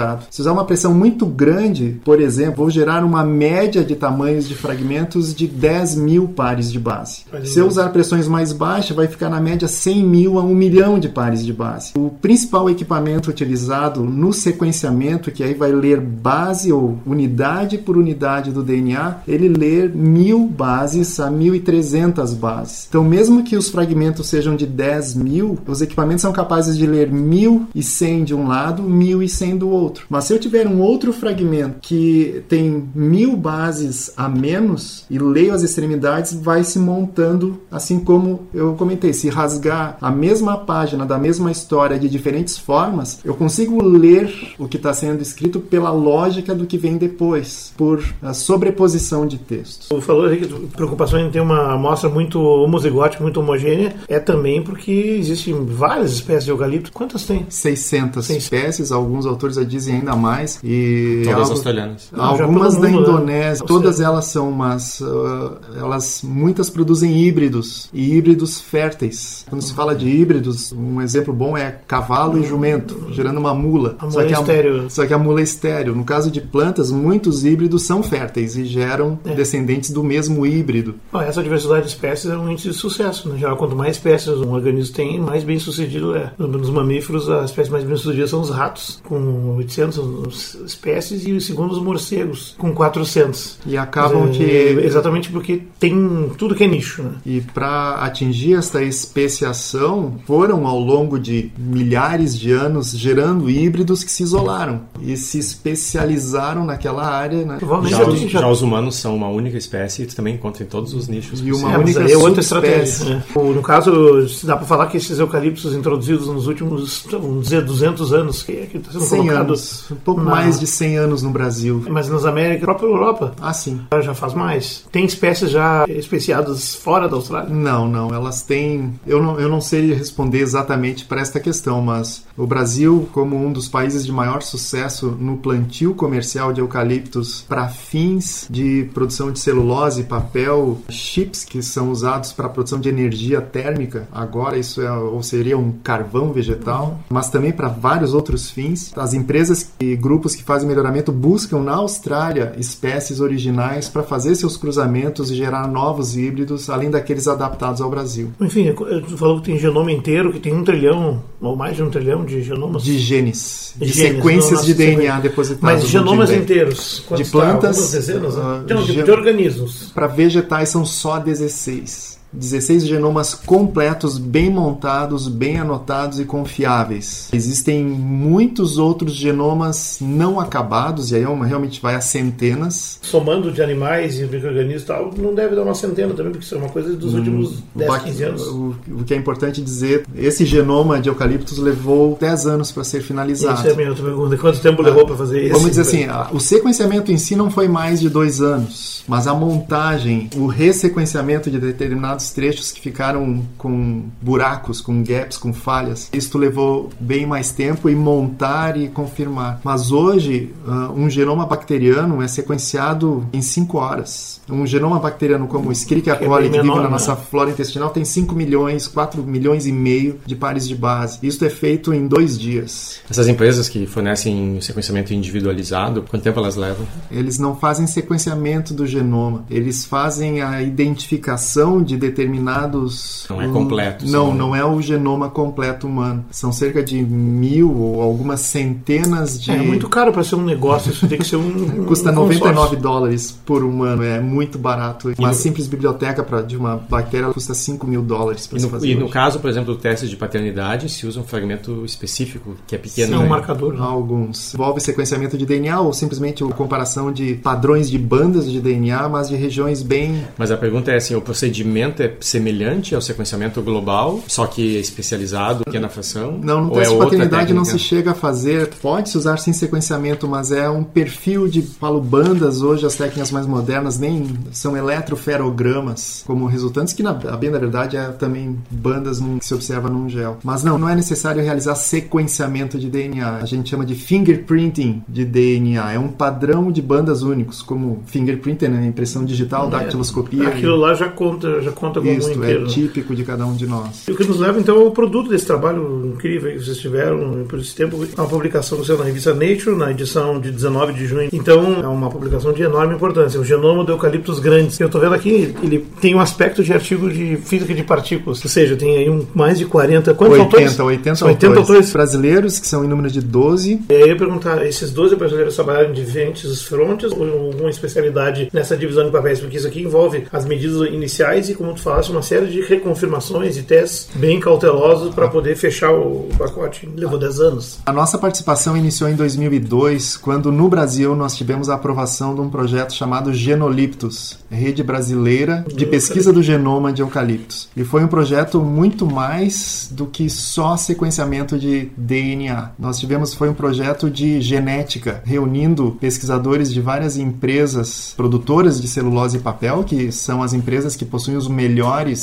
fragmentado. 0.00 0.24
Se 0.30 0.40
usar 0.40 0.52
uma 0.52 0.64
pressão 0.64 0.94
muito 0.94 1.26
grande, 1.26 2.00
por 2.04 2.20
exemplo, 2.20 2.56
vou 2.56 2.70
gerar 2.70 3.04
uma 3.04 3.24
média 3.24 3.84
de 3.84 3.94
tamanhos 3.94 4.48
de 4.48 4.54
fragmentos 4.54 5.34
de 5.34 5.46
10 5.46 5.96
mil 5.96 6.28
pares 6.28 6.72
de 6.72 6.78
base. 6.78 7.24
Se 7.44 7.58
eu 7.58 7.66
usar 7.66 7.88
pressões 7.90 8.26
mais 8.26 8.52
baixas, 8.52 8.96
vai 8.96 9.06
ficar 9.06 9.28
na 9.28 9.40
média 9.40 9.68
100 9.68 10.04
mil 10.04 10.38
a 10.38 10.42
1 10.42 10.54
milhão 10.54 10.98
de 10.98 11.08
pares 11.08 11.44
de 11.44 11.52
base. 11.52 11.92
O 11.96 12.10
principal 12.10 12.68
equipamento 12.68 13.30
utilizado 13.30 14.02
no 14.02 14.32
sequenciamento, 14.32 15.30
que 15.30 15.42
aí 15.42 15.54
vai 15.54 15.72
ler 15.72 16.00
base 16.00 16.72
ou 16.72 16.98
unidade 17.06 17.78
por 17.78 17.96
unidade 17.96 18.50
do 18.50 18.62
DNA, 18.62 19.18
ele 19.26 19.48
ler 19.48 19.94
mil 19.94 20.46
bases 20.46 21.18
a 21.20 21.30
1.300 21.30 22.34
bases. 22.34 22.86
Então, 22.88 23.04
mesmo 23.04 23.42
que 23.42 23.56
os 23.56 23.68
fragmentos 23.68 24.28
sejam 24.28 24.56
de 24.56 24.66
10 24.66 25.14
mil, 25.14 25.58
os 25.66 25.80
equipamentos 25.80 26.22
são 26.22 26.32
capazes 26.32 26.76
de 26.76 26.86
ler 26.86 27.10
1.100 27.10 28.24
de 28.24 28.34
um 28.34 28.46
lado, 28.46 28.82
1.100 28.82 29.58
do 29.58 29.68
outro. 29.90 30.06
Mas 30.08 30.24
se 30.24 30.32
eu 30.32 30.38
tiver 30.38 30.66
um 30.66 30.80
outro 30.80 31.12
fragmento 31.12 31.80
que 31.80 32.42
tem 32.48 32.88
mil 32.94 33.36
bases 33.36 34.12
a 34.16 34.28
menos 34.28 35.04
e 35.10 35.18
leio 35.18 35.52
as 35.52 35.62
extremidades, 35.62 36.32
vai 36.32 36.64
se 36.64 36.78
montando, 36.78 37.60
assim 37.70 38.00
como 38.00 38.48
eu 38.54 38.74
comentei. 38.74 39.12
Se 39.12 39.28
rasgar 39.28 39.98
a 40.00 40.10
mesma 40.10 40.56
página 40.58 41.04
da 41.04 41.18
mesma 41.18 41.50
história 41.50 41.98
de 41.98 42.08
diferentes 42.08 42.56
formas, 42.56 43.20
eu 43.24 43.34
consigo 43.34 43.82
ler 43.82 44.54
o 44.58 44.68
que 44.68 44.76
está 44.76 44.94
sendo 44.94 45.20
escrito 45.20 45.60
pela 45.60 45.90
lógica 45.90 46.54
do 46.54 46.66
que 46.66 46.78
vem 46.78 46.96
depois, 46.96 47.72
por 47.76 48.02
a 48.22 48.32
sobreposição 48.32 49.26
de 49.26 49.38
textos. 49.38 49.88
Tu 49.88 50.00
falou 50.00 50.30
que 50.30 50.46
preocupação 50.76 51.18
em 51.18 51.30
ter 51.30 51.40
uma 51.40 51.72
amostra 51.74 52.08
muito 52.08 52.40
homozigótica, 52.40 53.22
muito 53.22 53.40
homogênea, 53.40 53.96
é 54.08 54.18
também 54.18 54.62
porque 54.62 54.92
existem 54.92 55.64
várias 55.64 56.12
espécies 56.12 56.44
de 56.44 56.50
eucalipto. 56.50 56.92
Quantas 56.92 57.24
tem? 57.24 57.46
600 57.48 58.26
Sim. 58.26 58.36
espécies, 58.36 58.92
alguns 58.92 59.26
autores 59.26 59.56
já 59.56 59.64
dizem 59.64 59.79
ainda 59.88 60.14
mais. 60.16 60.58
E 60.62 61.22
Todas 61.24 61.38
algo- 61.40 61.50
australianas. 61.52 62.08
Já 62.14 62.22
Algumas 62.22 62.74
da 62.76 62.88
né? 62.88 62.90
Indonésia, 62.92 63.64
todas 63.66 64.00
elas 64.00 64.24
são 64.26 64.48
umas. 64.50 65.00
uh, 65.00 65.56
elas 65.78 66.22
muitas 66.24 66.68
produzem 66.70 67.16
híbridos 67.22 67.88
e 67.92 68.14
híbridos 68.16 68.60
férteis. 68.60 69.44
Quando 69.48 69.62
se 69.62 69.72
fala 69.74 69.94
de 69.94 70.08
híbridos, 70.08 70.72
um 70.72 71.00
exemplo 71.00 71.32
bom 71.32 71.56
é 71.56 71.78
cavalo 71.86 72.38
e 72.38 72.46
jumento, 72.46 73.08
gerando 73.12 73.38
uma 73.38 73.54
mula. 73.54 73.96
A 73.98 74.06
mula 74.06 74.24
é 74.24 74.30
estéril. 74.32 74.90
só 74.90 75.06
que 75.06 75.14
a 75.14 75.18
mula 75.18 75.40
é 75.40 75.42
estéreo. 75.44 75.94
No 75.94 76.04
caso 76.04 76.30
de 76.30 76.40
plantas, 76.40 76.90
muitos 76.90 77.44
híbridos 77.44 77.82
são 77.82 78.02
férteis 78.02 78.56
e 78.56 78.64
geram 78.64 79.18
É. 79.24 79.34
descendentes 79.34 79.90
do 79.90 80.02
mesmo 80.02 80.44
híbrido. 80.46 80.94
Bom, 81.12 81.20
essa 81.20 81.42
diversidade 81.42 81.82
de 81.82 81.88
espécies 81.88 82.30
é 82.30 82.36
um 82.36 82.50
índice 82.50 82.68
de 82.68 82.74
sucesso. 82.74 83.28
No 83.28 83.36
geral, 83.38 83.56
quanto 83.56 83.76
mais 83.76 83.96
espécies 83.96 84.28
um 84.28 84.52
organismo 84.52 84.94
tem, 84.94 85.20
mais 85.20 85.44
bem 85.44 85.58
sucedido 85.58 86.14
é. 86.16 86.32
Nos 86.38 86.70
mamíferos, 86.70 87.28
as 87.28 87.50
espécies 87.50 87.70
mais 87.72 87.84
bem 87.84 87.96
sucedidas 87.96 88.30
são 88.30 88.40
os 88.40 88.50
ratos, 88.50 89.00
com 89.08 89.56
800 89.70 90.56
espécies, 90.66 91.26
e 91.26 91.40
segundo 91.40 91.72
os 91.72 91.82
morcegos, 91.82 92.54
com 92.58 92.72
400. 92.74 93.58
E 93.66 93.76
acabam 93.76 94.28
É, 94.28 94.30
que. 94.32 94.44
Exatamente 94.84 95.30
porque 95.30 95.62
tem 95.78 96.30
tudo 96.36 96.54
que 96.54 96.64
é 96.64 96.66
nicho. 96.66 97.02
Né? 97.02 97.10
E 97.24 97.40
para 97.40 97.94
atingir 97.96 98.54
esta 98.54 98.82
especiação, 98.82 100.14
foram 100.26 100.66
ao 100.66 100.78
longo 100.78 101.18
de 101.18 101.50
milhares 101.58 102.38
de 102.38 102.52
anos 102.52 102.90
gerando 102.96 103.48
híbridos 103.48 104.02
que 104.04 104.10
se 104.10 104.22
isolaram 104.22 104.82
e 105.00 105.16
se 105.16 105.38
especializaram 105.38 106.64
naquela 106.64 107.06
área, 107.06 107.44
né? 107.44 107.58
Já 107.60 107.98
já 107.98 108.06
os, 108.08 108.20
já- 108.20 108.40
já 108.40 108.48
os 108.48 108.62
humanos 108.62 108.96
são 108.96 109.14
uma 109.16 109.28
única 109.28 109.56
espécie 109.56 110.02
e 110.02 110.06
tu 110.06 110.16
também 110.16 110.34
encontra 110.34 110.62
em 110.62 110.66
todos 110.66 110.92
os 110.94 111.08
nichos. 111.08 111.40
E 111.40 111.52
uma 111.52 111.72
É, 111.74 111.78
única 111.78 112.00
é 112.10 112.16
outra 112.16 112.40
estratégia. 112.40 113.16
Né? 113.16 113.22
No 113.36 113.62
caso, 113.62 114.28
se 114.28 114.46
dá 114.46 114.56
para 114.56 114.66
falar 114.66 114.86
que 114.86 114.96
esses 114.96 115.18
eucaliptos 115.18 115.74
introduzidos 115.74 116.26
nos 116.28 116.46
últimos, 116.46 117.04
vamos 117.10 117.44
dizer, 117.44 117.62
200 117.64 118.12
anos, 118.12 118.42
que 118.42 118.52
que 118.70 118.76
está 118.78 118.92
sendo 118.92 119.04
100 119.04 119.18
colocado, 119.20 119.56
anos, 119.60 119.90
um 119.90 119.96
pouco 119.96 120.20
na- 120.22 120.30
mais 120.30 120.58
de 120.58 120.66
100 120.66 120.96
anos 120.96 121.22
no 121.22 121.30
Brasil. 121.30 121.84
mas 121.88 122.08
nas 122.08 122.24
Américas, 122.24 122.60
própria 122.64 122.86
Europa 122.86 123.34
Ah, 123.40 123.52
sim. 123.52 123.80
já 124.02 124.14
faz 124.14 124.34
mais. 124.34 124.84
Tem 124.90 125.04
espécies 125.04 125.50
já 125.50 125.84
especiadas 125.88 126.74
fora 126.74 127.08
da 127.08 127.16
Austrália. 127.16 127.48
Não, 127.54 127.88
não, 127.88 128.12
elas 128.14 128.42
têm. 128.42 128.94
Eu 129.06 129.22
não, 129.22 129.38
eu 129.38 129.48
não 129.48 129.60
sei 129.60 129.92
responder 129.94 130.40
exatamente 130.40 131.04
para 131.04 131.20
esta 131.20 131.38
questão, 131.40 131.80
mas 131.80 132.24
o 132.36 132.46
Brasil, 132.46 133.08
como 133.12 133.36
um 133.36 133.52
dos 133.52 133.68
países 133.68 134.04
de 134.04 134.12
maior 134.12 134.42
sucesso 134.42 135.16
no 135.18 135.36
plantio 135.36 135.94
comercial 135.94 136.52
de 136.52 136.60
eucaliptos 136.60 137.42
para 137.48 137.68
fins 137.68 138.46
de 138.50 138.88
produção 138.94 139.30
de 139.32 139.38
celulose, 139.40 140.04
papel, 140.04 140.78
chips 140.88 141.44
que 141.44 141.62
são 141.62 141.90
usados 141.90 142.32
para 142.32 142.46
a 142.46 142.48
produção 142.48 142.78
de 142.80 142.88
energia 142.88 143.40
térmica, 143.40 144.08
agora 144.12 144.58
isso 144.58 144.80
é 144.80 144.90
ou 144.90 145.22
seria 145.22 145.56
um 145.58 145.72
carvão 145.82 146.32
vegetal, 146.32 146.98
mas 147.08 147.28
também 147.28 147.52
para 147.52 147.68
vários 147.68 148.14
outros 148.14 148.50
fins. 148.50 148.92
As 148.96 149.14
empresas 149.14 149.49
e 149.80 149.96
grupos 149.96 150.34
que 150.34 150.42
fazem 150.42 150.68
melhoramento 150.68 151.10
buscam 151.12 151.60
na 151.60 151.72
Austrália 151.74 152.52
espécies 152.58 153.20
originais 153.20 153.88
para 153.88 154.02
fazer 154.02 154.34
seus 154.34 154.56
cruzamentos 154.56 155.30
e 155.30 155.34
gerar 155.34 155.66
novos 155.68 156.16
híbridos, 156.16 156.68
além 156.70 156.90
daqueles 156.90 157.26
adaptados 157.28 157.80
ao 157.80 157.90
Brasil. 157.90 158.30
Enfim, 158.40 158.72
tu 158.72 159.16
falou 159.16 159.40
que 159.40 159.46
tem 159.46 159.58
genoma 159.58 159.90
inteiro, 159.92 160.32
que 160.32 160.38
tem 160.40 160.54
um 160.54 160.62
trilhão, 160.64 161.22
ou 161.40 161.56
mais 161.56 161.76
de 161.76 161.82
um 161.82 161.90
trilhão 161.90 162.24
de 162.24 162.42
genomas. 162.42 162.82
De 162.82 162.98
genes, 162.98 163.74
de 163.76 163.86
Genes, 163.86 163.96
sequências 164.16 164.64
de 164.64 164.74
DNA 164.74 164.96
sequência. 165.00 165.20
depositadas 165.22 165.62
Mas 165.74 165.82
no 165.82 165.88
genomas 165.88 166.30
inteiros. 166.30 167.04
De 167.16 167.24
plantas, 167.24 167.60
Tá? 167.60 167.82
Algumas 167.82 167.92
dezenas, 167.92 168.36
né? 168.36 168.42
ah, 168.44 168.64
Não, 168.74 168.82
de, 168.82 168.92
gen- 168.92 169.04
de 169.04 169.10
organismos. 169.10 169.90
Para 169.94 170.06
vegetais 170.06 170.68
são 170.68 170.84
só 170.84 171.18
16. 171.18 172.09
16 172.32 172.86
genomas 172.86 173.34
completos, 173.34 174.18
bem 174.18 174.50
montados, 174.50 175.28
bem 175.28 175.58
anotados 175.58 176.20
e 176.20 176.24
confiáveis. 176.24 177.28
Existem 177.32 177.84
muitos 177.84 178.78
outros 178.78 179.14
genomas 179.14 179.98
não 180.00 180.38
acabados, 180.38 181.10
e 181.10 181.16
aí 181.16 181.22
é 181.24 181.44
realmente 181.44 181.80
vai 181.80 181.94
a 181.94 182.00
centenas. 182.00 182.98
Somando 183.02 183.50
de 183.50 183.62
animais 183.62 184.18
e 184.18 184.22
micro-organismos 184.24 184.82
e 184.82 184.86
tal, 184.86 185.10
não 185.16 185.34
deve 185.34 185.54
dar 185.56 185.62
uma 185.62 185.74
centena 185.74 186.14
também, 186.14 186.32
porque 186.32 186.44
isso 186.44 186.54
é 186.54 186.58
uma 186.58 186.68
coisa 186.68 186.94
dos 186.94 187.14
últimos 187.14 187.62
10, 187.74 187.90
Ba- 187.90 188.00
15 188.00 188.22
anos. 188.22 188.42
O, 188.46 188.74
o 189.00 189.04
que 189.04 189.14
é 189.14 189.16
importante 189.16 189.60
dizer, 189.60 190.04
esse 190.14 190.44
genoma 190.44 191.00
de 191.00 191.08
eucaliptos 191.08 191.58
levou 191.58 192.16
10 192.20 192.46
anos 192.46 192.70
para 192.72 192.84
ser 192.84 193.00
finalizado. 193.02 193.58
Essa 193.58 193.68
é 193.68 193.72
a 193.72 193.76
minha 193.76 193.94
pergunta. 193.94 194.36
Quanto 194.36 194.60
tempo 194.60 194.82
levou 194.82 195.06
para 195.06 195.16
fazer 195.16 195.44
isso? 195.44 195.54
Vamos 195.54 195.70
dizer 195.70 195.82
assim, 195.82 196.06
o 196.32 196.40
sequenciamento 196.40 197.10
em 197.10 197.18
si 197.18 197.34
não 197.34 197.50
foi 197.50 197.66
mais 197.68 198.00
de 198.00 198.08
dois 198.08 198.40
anos, 198.40 199.02
mas 199.08 199.26
a 199.26 199.34
montagem, 199.34 200.28
o 200.36 200.46
ressequenciamento 200.46 201.50
de 201.50 201.58
determinados 201.58 202.19
trechos 202.28 202.72
que 202.72 202.80
ficaram 202.80 203.42
com 203.56 204.02
buracos, 204.20 204.82
com 204.82 205.02
gaps, 205.02 205.38
com 205.38 205.54
falhas, 205.54 206.10
isto 206.12 206.36
levou 206.36 206.90
bem 207.00 207.24
mais 207.24 207.50
tempo 207.52 207.88
e 207.88 207.94
montar 207.94 208.76
e 208.76 208.88
confirmar. 208.88 209.60
Mas 209.64 209.90
hoje, 209.90 210.52
ah, 210.66 210.90
um 210.94 211.08
genoma 211.08 211.46
bacteriano 211.46 212.20
é 212.20 212.28
sequenciado 212.28 213.26
em 213.32 213.40
5 213.40 213.78
horas. 213.78 214.40
Um 214.48 214.66
genoma 214.66 214.98
bacteriano 214.98 215.46
como 215.46 215.68
o 215.68 215.72
Escherichia 215.72 216.16
Que 216.16 216.24
é 216.24 216.28
coli, 216.28 216.50
que 216.50 216.60
vive 216.60 216.74
na 216.74 216.82
né? 216.82 216.88
nossa 216.88 217.14
flora 217.16 217.50
intestinal, 217.50 217.90
tem 217.90 218.04
5 218.04 218.34
milhões, 218.34 218.88
4 218.88 219.22
milhões 219.22 219.66
e 219.66 219.72
meio 219.72 220.20
de 220.26 220.34
pares 220.34 220.66
de 220.66 220.74
base. 220.74 221.18
Isto 221.22 221.44
é 221.44 221.50
feito 221.50 221.94
em 221.94 222.06
dois 222.06 222.38
dias. 222.38 223.00
Essas 223.08 223.28
empresas 223.28 223.68
que 223.68 223.86
fornecem 223.86 224.58
o 224.58 224.62
sequenciamento 224.62 225.14
individualizado, 225.14 226.02
quanto 226.02 226.22
tempo 226.22 226.38
elas 226.40 226.56
levam? 226.56 226.86
Eles 227.10 227.38
não 227.38 227.56
fazem 227.56 227.86
sequenciamento 227.86 228.74
do 228.74 228.86
genoma, 228.86 229.44
eles 229.48 229.84
fazem 229.84 230.42
a 230.42 230.62
identificação 230.62 231.82
de 231.82 231.96
determinados. 232.10 233.26
Não 233.28 233.40
é 233.40 233.48
completo. 233.48 234.06
Não, 234.06 234.34
não 234.34 234.54
é 234.54 234.64
o 234.64 234.80
genoma 234.80 235.28
completo 235.30 235.86
humano. 235.86 236.24
São 236.30 236.52
cerca 236.52 236.82
de 236.82 237.02
mil 237.02 237.74
ou 237.76 238.02
algumas 238.02 238.40
centenas 238.40 239.40
de. 239.40 239.50
É 239.50 239.56
muito 239.56 239.88
caro 239.88 240.12
para 240.12 240.22
ser 240.22 240.36
um 240.36 240.44
negócio, 240.44 240.90
isso 240.92 241.06
tem 241.08 241.18
que 241.18 241.24
ser 241.24 241.36
um. 241.36 241.84
Custa 241.86 242.10
um 242.10 242.14
99 242.14 242.40
consórcio. 242.54 242.80
dólares 242.80 243.38
por 243.44 243.62
humano, 243.64 244.02
é 244.02 244.20
muito 244.20 244.58
barato. 244.58 245.12
Uma 245.18 245.28
no- 245.28 245.34
simples 245.34 245.66
biblioteca 245.66 246.22
pra, 246.22 246.42
de 246.42 246.56
uma 246.56 246.76
bactéria 246.76 247.28
custa 247.32 247.54
5 247.54 247.86
mil 247.86 248.02
dólares 248.02 248.46
para 248.46 248.58
E 248.58 248.60
se 248.60 248.66
no, 248.66 248.72
fazer. 248.72 248.88
e 248.88 248.94
no 248.94 249.04
hoje. 249.04 249.12
caso, 249.12 249.40
por 249.40 249.48
exemplo, 249.50 249.74
do 249.74 249.80
teste 249.80 250.08
de 250.08 250.16
paternidade, 250.16 250.88
se 250.88 251.06
usa 251.06 251.20
um 251.20 251.24
fragmento 251.24 251.84
específico 251.84 252.54
que 252.66 252.74
é 252.74 252.78
pequeno. 252.78 253.14
É 253.14 253.18
um 253.18 253.22
né? 253.22 253.28
marcador. 253.28 253.74
né? 253.74 253.80
Alguns. 253.80 254.54
Envolve 254.54 254.80
sequenciamento 254.80 255.36
de 255.36 255.46
DNA 255.46 255.80
ou 255.80 255.92
simplesmente 255.92 256.42
a 256.44 256.46
comparação 256.48 257.12
de 257.12 257.34
padrões 257.34 257.90
de 257.90 257.98
bandas 257.98 258.50
de 258.50 258.60
DNA, 258.60 259.08
mas 259.08 259.28
de 259.28 259.36
regiões 259.36 259.82
bem. 259.82 260.22
Mas 260.36 260.50
a 260.50 260.56
pergunta 260.56 260.90
é 260.90 260.96
assim, 260.96 261.14
o 261.14 261.20
procedimento 261.20 261.99
é 262.02 262.16
semelhante 262.20 262.94
ao 262.94 263.00
sequenciamento 263.00 263.60
global, 263.62 264.20
só 264.26 264.46
que 264.46 264.76
é 264.76 264.80
especializado, 264.80 265.64
pequena 265.64 265.88
fração? 265.88 266.38
Não, 266.42 266.64
no 266.64 266.70
ou 266.70 266.76
é 266.76 266.80
teste 266.80 266.88
de 266.94 267.00
outra 267.00 267.18
paternidade 267.18 267.52
não 267.54 267.64
se 267.64 267.78
chega 267.78 268.10
a 268.12 268.14
fazer. 268.14 268.68
Pode-se 268.80 269.16
usar 269.18 269.36
sim 269.38 269.52
sequenciamento, 269.52 270.26
mas 270.28 270.50
é 270.52 270.68
um 270.68 270.82
perfil 270.84 271.48
de 271.48 271.62
falo 271.62 272.00
bandas. 272.00 272.62
Hoje 272.62 272.86
as 272.86 272.94
técnicas 272.94 273.30
mais 273.30 273.46
modernas 273.46 273.98
nem 273.98 274.26
são 274.52 274.76
eletroferogramas 274.76 276.22
como 276.26 276.46
resultantes, 276.46 276.92
que 276.94 277.02
na 277.02 277.12
bem 277.12 277.50
da 277.50 277.58
verdade 277.58 277.96
é 277.96 278.04
também 278.08 278.58
bandas 278.70 279.20
num- 279.20 279.38
que 279.38 279.46
se 279.46 279.54
observa 279.54 279.88
num 279.88 280.08
gel. 280.08 280.38
Mas 280.44 280.62
não, 280.62 280.78
não 280.78 280.88
é 280.88 280.94
necessário 280.94 281.42
realizar 281.42 281.74
sequenciamento 281.74 282.78
de 282.78 282.88
DNA. 282.88 283.36
A 283.36 283.44
gente 283.46 283.70
chama 283.70 283.84
de 283.84 283.94
fingerprinting 283.94 285.02
de 285.08 285.24
DNA. 285.24 285.92
É 285.92 285.98
um 285.98 286.08
padrão 286.08 286.70
de 286.70 286.82
bandas 286.82 287.22
únicos, 287.22 287.62
como 287.62 288.02
fingerprinting, 288.06 288.68
né? 288.68 288.86
impressão 288.86 289.24
digital, 289.24 289.68
dactiloscopia. 289.68 290.48
Aquilo 290.48 290.76
lá 290.76 290.94
já 290.94 291.08
conta, 291.08 291.60
já 291.62 291.72
conta 291.72 291.89
um 291.98 292.04
Isso, 292.04 292.44
é 292.44 292.64
típico 292.64 293.14
de 293.14 293.24
cada 293.24 293.44
um 293.46 293.54
de 293.54 293.66
nós. 293.66 294.06
E 294.06 294.12
o 294.12 294.16
que 294.16 294.24
nos 294.24 294.38
leva 294.38 294.58
então 294.60 294.78
ao 294.78 294.90
produto 294.90 295.28
desse 295.28 295.46
trabalho 295.46 296.12
incrível 296.14 296.52
que 296.52 296.64
vocês 296.64 296.78
tiveram 296.78 297.44
por 297.48 297.58
esse 297.58 297.74
tempo, 297.74 297.96
uma 298.16 298.26
publicação 298.26 298.78
que 298.78 298.86
saiu 298.86 298.98
na 298.98 299.04
revista 299.04 299.34
Nature, 299.34 299.76
na 299.76 299.90
edição 299.90 300.38
de 300.38 300.50
19 300.50 300.92
de 300.92 301.06
junho. 301.06 301.28
Então, 301.32 301.80
é 301.82 301.86
uma 301.86 302.10
publicação 302.10 302.52
de 302.52 302.62
enorme 302.62 302.94
importância. 302.94 303.40
O 303.40 303.44
genoma 303.44 303.84
do 303.84 303.92
eucaliptus 303.92 304.38
grandes. 304.38 304.78
Eu 304.78 304.86
estou 304.86 305.00
vendo 305.00 305.14
aqui, 305.14 305.54
ele 305.62 305.86
tem 306.00 306.14
um 306.14 306.20
aspecto 306.20 306.62
de 306.62 306.72
artigo 306.72 307.10
de 307.10 307.36
física 307.36 307.74
de 307.74 307.82
partículas, 307.82 308.42
ou 308.44 308.50
seja, 308.50 308.76
tem 308.76 308.96
aí 308.96 309.10
um, 309.10 309.26
mais 309.34 309.58
de 309.58 309.64
40. 309.64 310.14
Quantos 310.14 310.38
80, 310.38 310.56
autores? 310.56 310.80
80, 310.80 311.16
São 311.16 311.28
80 311.28 311.46
autores. 311.46 311.68
autores. 311.68 311.92
brasileiros, 311.92 312.58
que 312.58 312.66
são 312.66 312.84
em 312.84 312.88
número 312.88 313.10
de 313.10 313.20
12. 313.20 313.80
E 313.88 313.94
aí 313.94 314.00
eu 314.00 314.08
ia 314.08 314.16
perguntar, 314.16 314.66
esses 314.66 314.90
12 314.90 315.16
brasileiros 315.16 315.54
trabalharam 315.54 315.90
em 315.90 315.92
diferentes 315.92 316.62
frontes 316.62 317.12
ou 317.12 317.46
alguma 317.46 317.70
especialidade 317.70 318.48
nessa 318.52 318.76
divisão 318.76 319.04
de 319.04 319.10
papéis? 319.10 319.40
Porque 319.40 319.56
isso 319.56 319.66
aqui 319.66 319.82
envolve 319.82 320.24
as 320.32 320.44
medidas 320.44 320.88
iniciais 320.88 321.48
e, 321.48 321.54
como 321.54 321.76
falaste, 321.82 322.10
uma 322.10 322.22
série 322.22 322.46
de 322.46 322.60
reconfirmações 322.60 323.56
e 323.56 323.62
testes 323.62 324.08
bem 324.14 324.40
cautelosos 324.40 325.14
para 325.14 325.28
poder 325.28 325.56
fechar 325.56 325.92
o 325.92 326.28
pacote. 326.36 326.88
Levou 326.96 327.18
10 327.18 327.40
anos. 327.40 327.78
A 327.86 327.92
nossa 327.92 328.18
participação 328.18 328.76
iniciou 328.76 329.08
em 329.08 329.16
2002, 329.16 330.16
quando 330.16 330.52
no 330.52 330.68
Brasil 330.68 331.14
nós 331.16 331.36
tivemos 331.36 331.68
a 331.68 331.74
aprovação 331.74 332.34
de 332.34 332.40
um 332.40 332.50
projeto 332.50 332.92
chamado 332.92 333.32
Genoliptus, 333.32 334.38
Rede 334.50 334.82
Brasileira 334.82 335.64
de 335.74 335.86
Pesquisa 335.86 336.32
do 336.32 336.42
Genoma 336.42 336.92
de 336.92 337.02
Eucaliptos. 337.02 337.68
E 337.76 337.84
foi 337.84 338.04
um 338.04 338.08
projeto 338.08 338.60
muito 338.60 339.06
mais 339.06 339.88
do 339.90 340.06
que 340.06 340.28
só 340.28 340.76
sequenciamento 340.76 341.58
de 341.58 341.90
DNA. 341.96 342.72
Nós 342.78 342.98
tivemos, 342.98 343.34
foi 343.34 343.48
um 343.48 343.54
projeto 343.54 344.10
de 344.10 344.40
genética, 344.40 345.22
reunindo 345.24 345.96
pesquisadores 346.00 346.72
de 346.72 346.80
várias 346.80 347.16
empresas 347.16 348.14
produtoras 348.16 348.80
de 348.80 348.88
celulose 348.88 349.38
e 349.38 349.40
papel, 349.40 349.84
que 349.84 350.12
são 350.12 350.42
as 350.42 350.52
empresas 350.52 350.96
que 350.96 351.04
possuem 351.04 351.36
os 351.36 351.48
melhores 351.48 351.69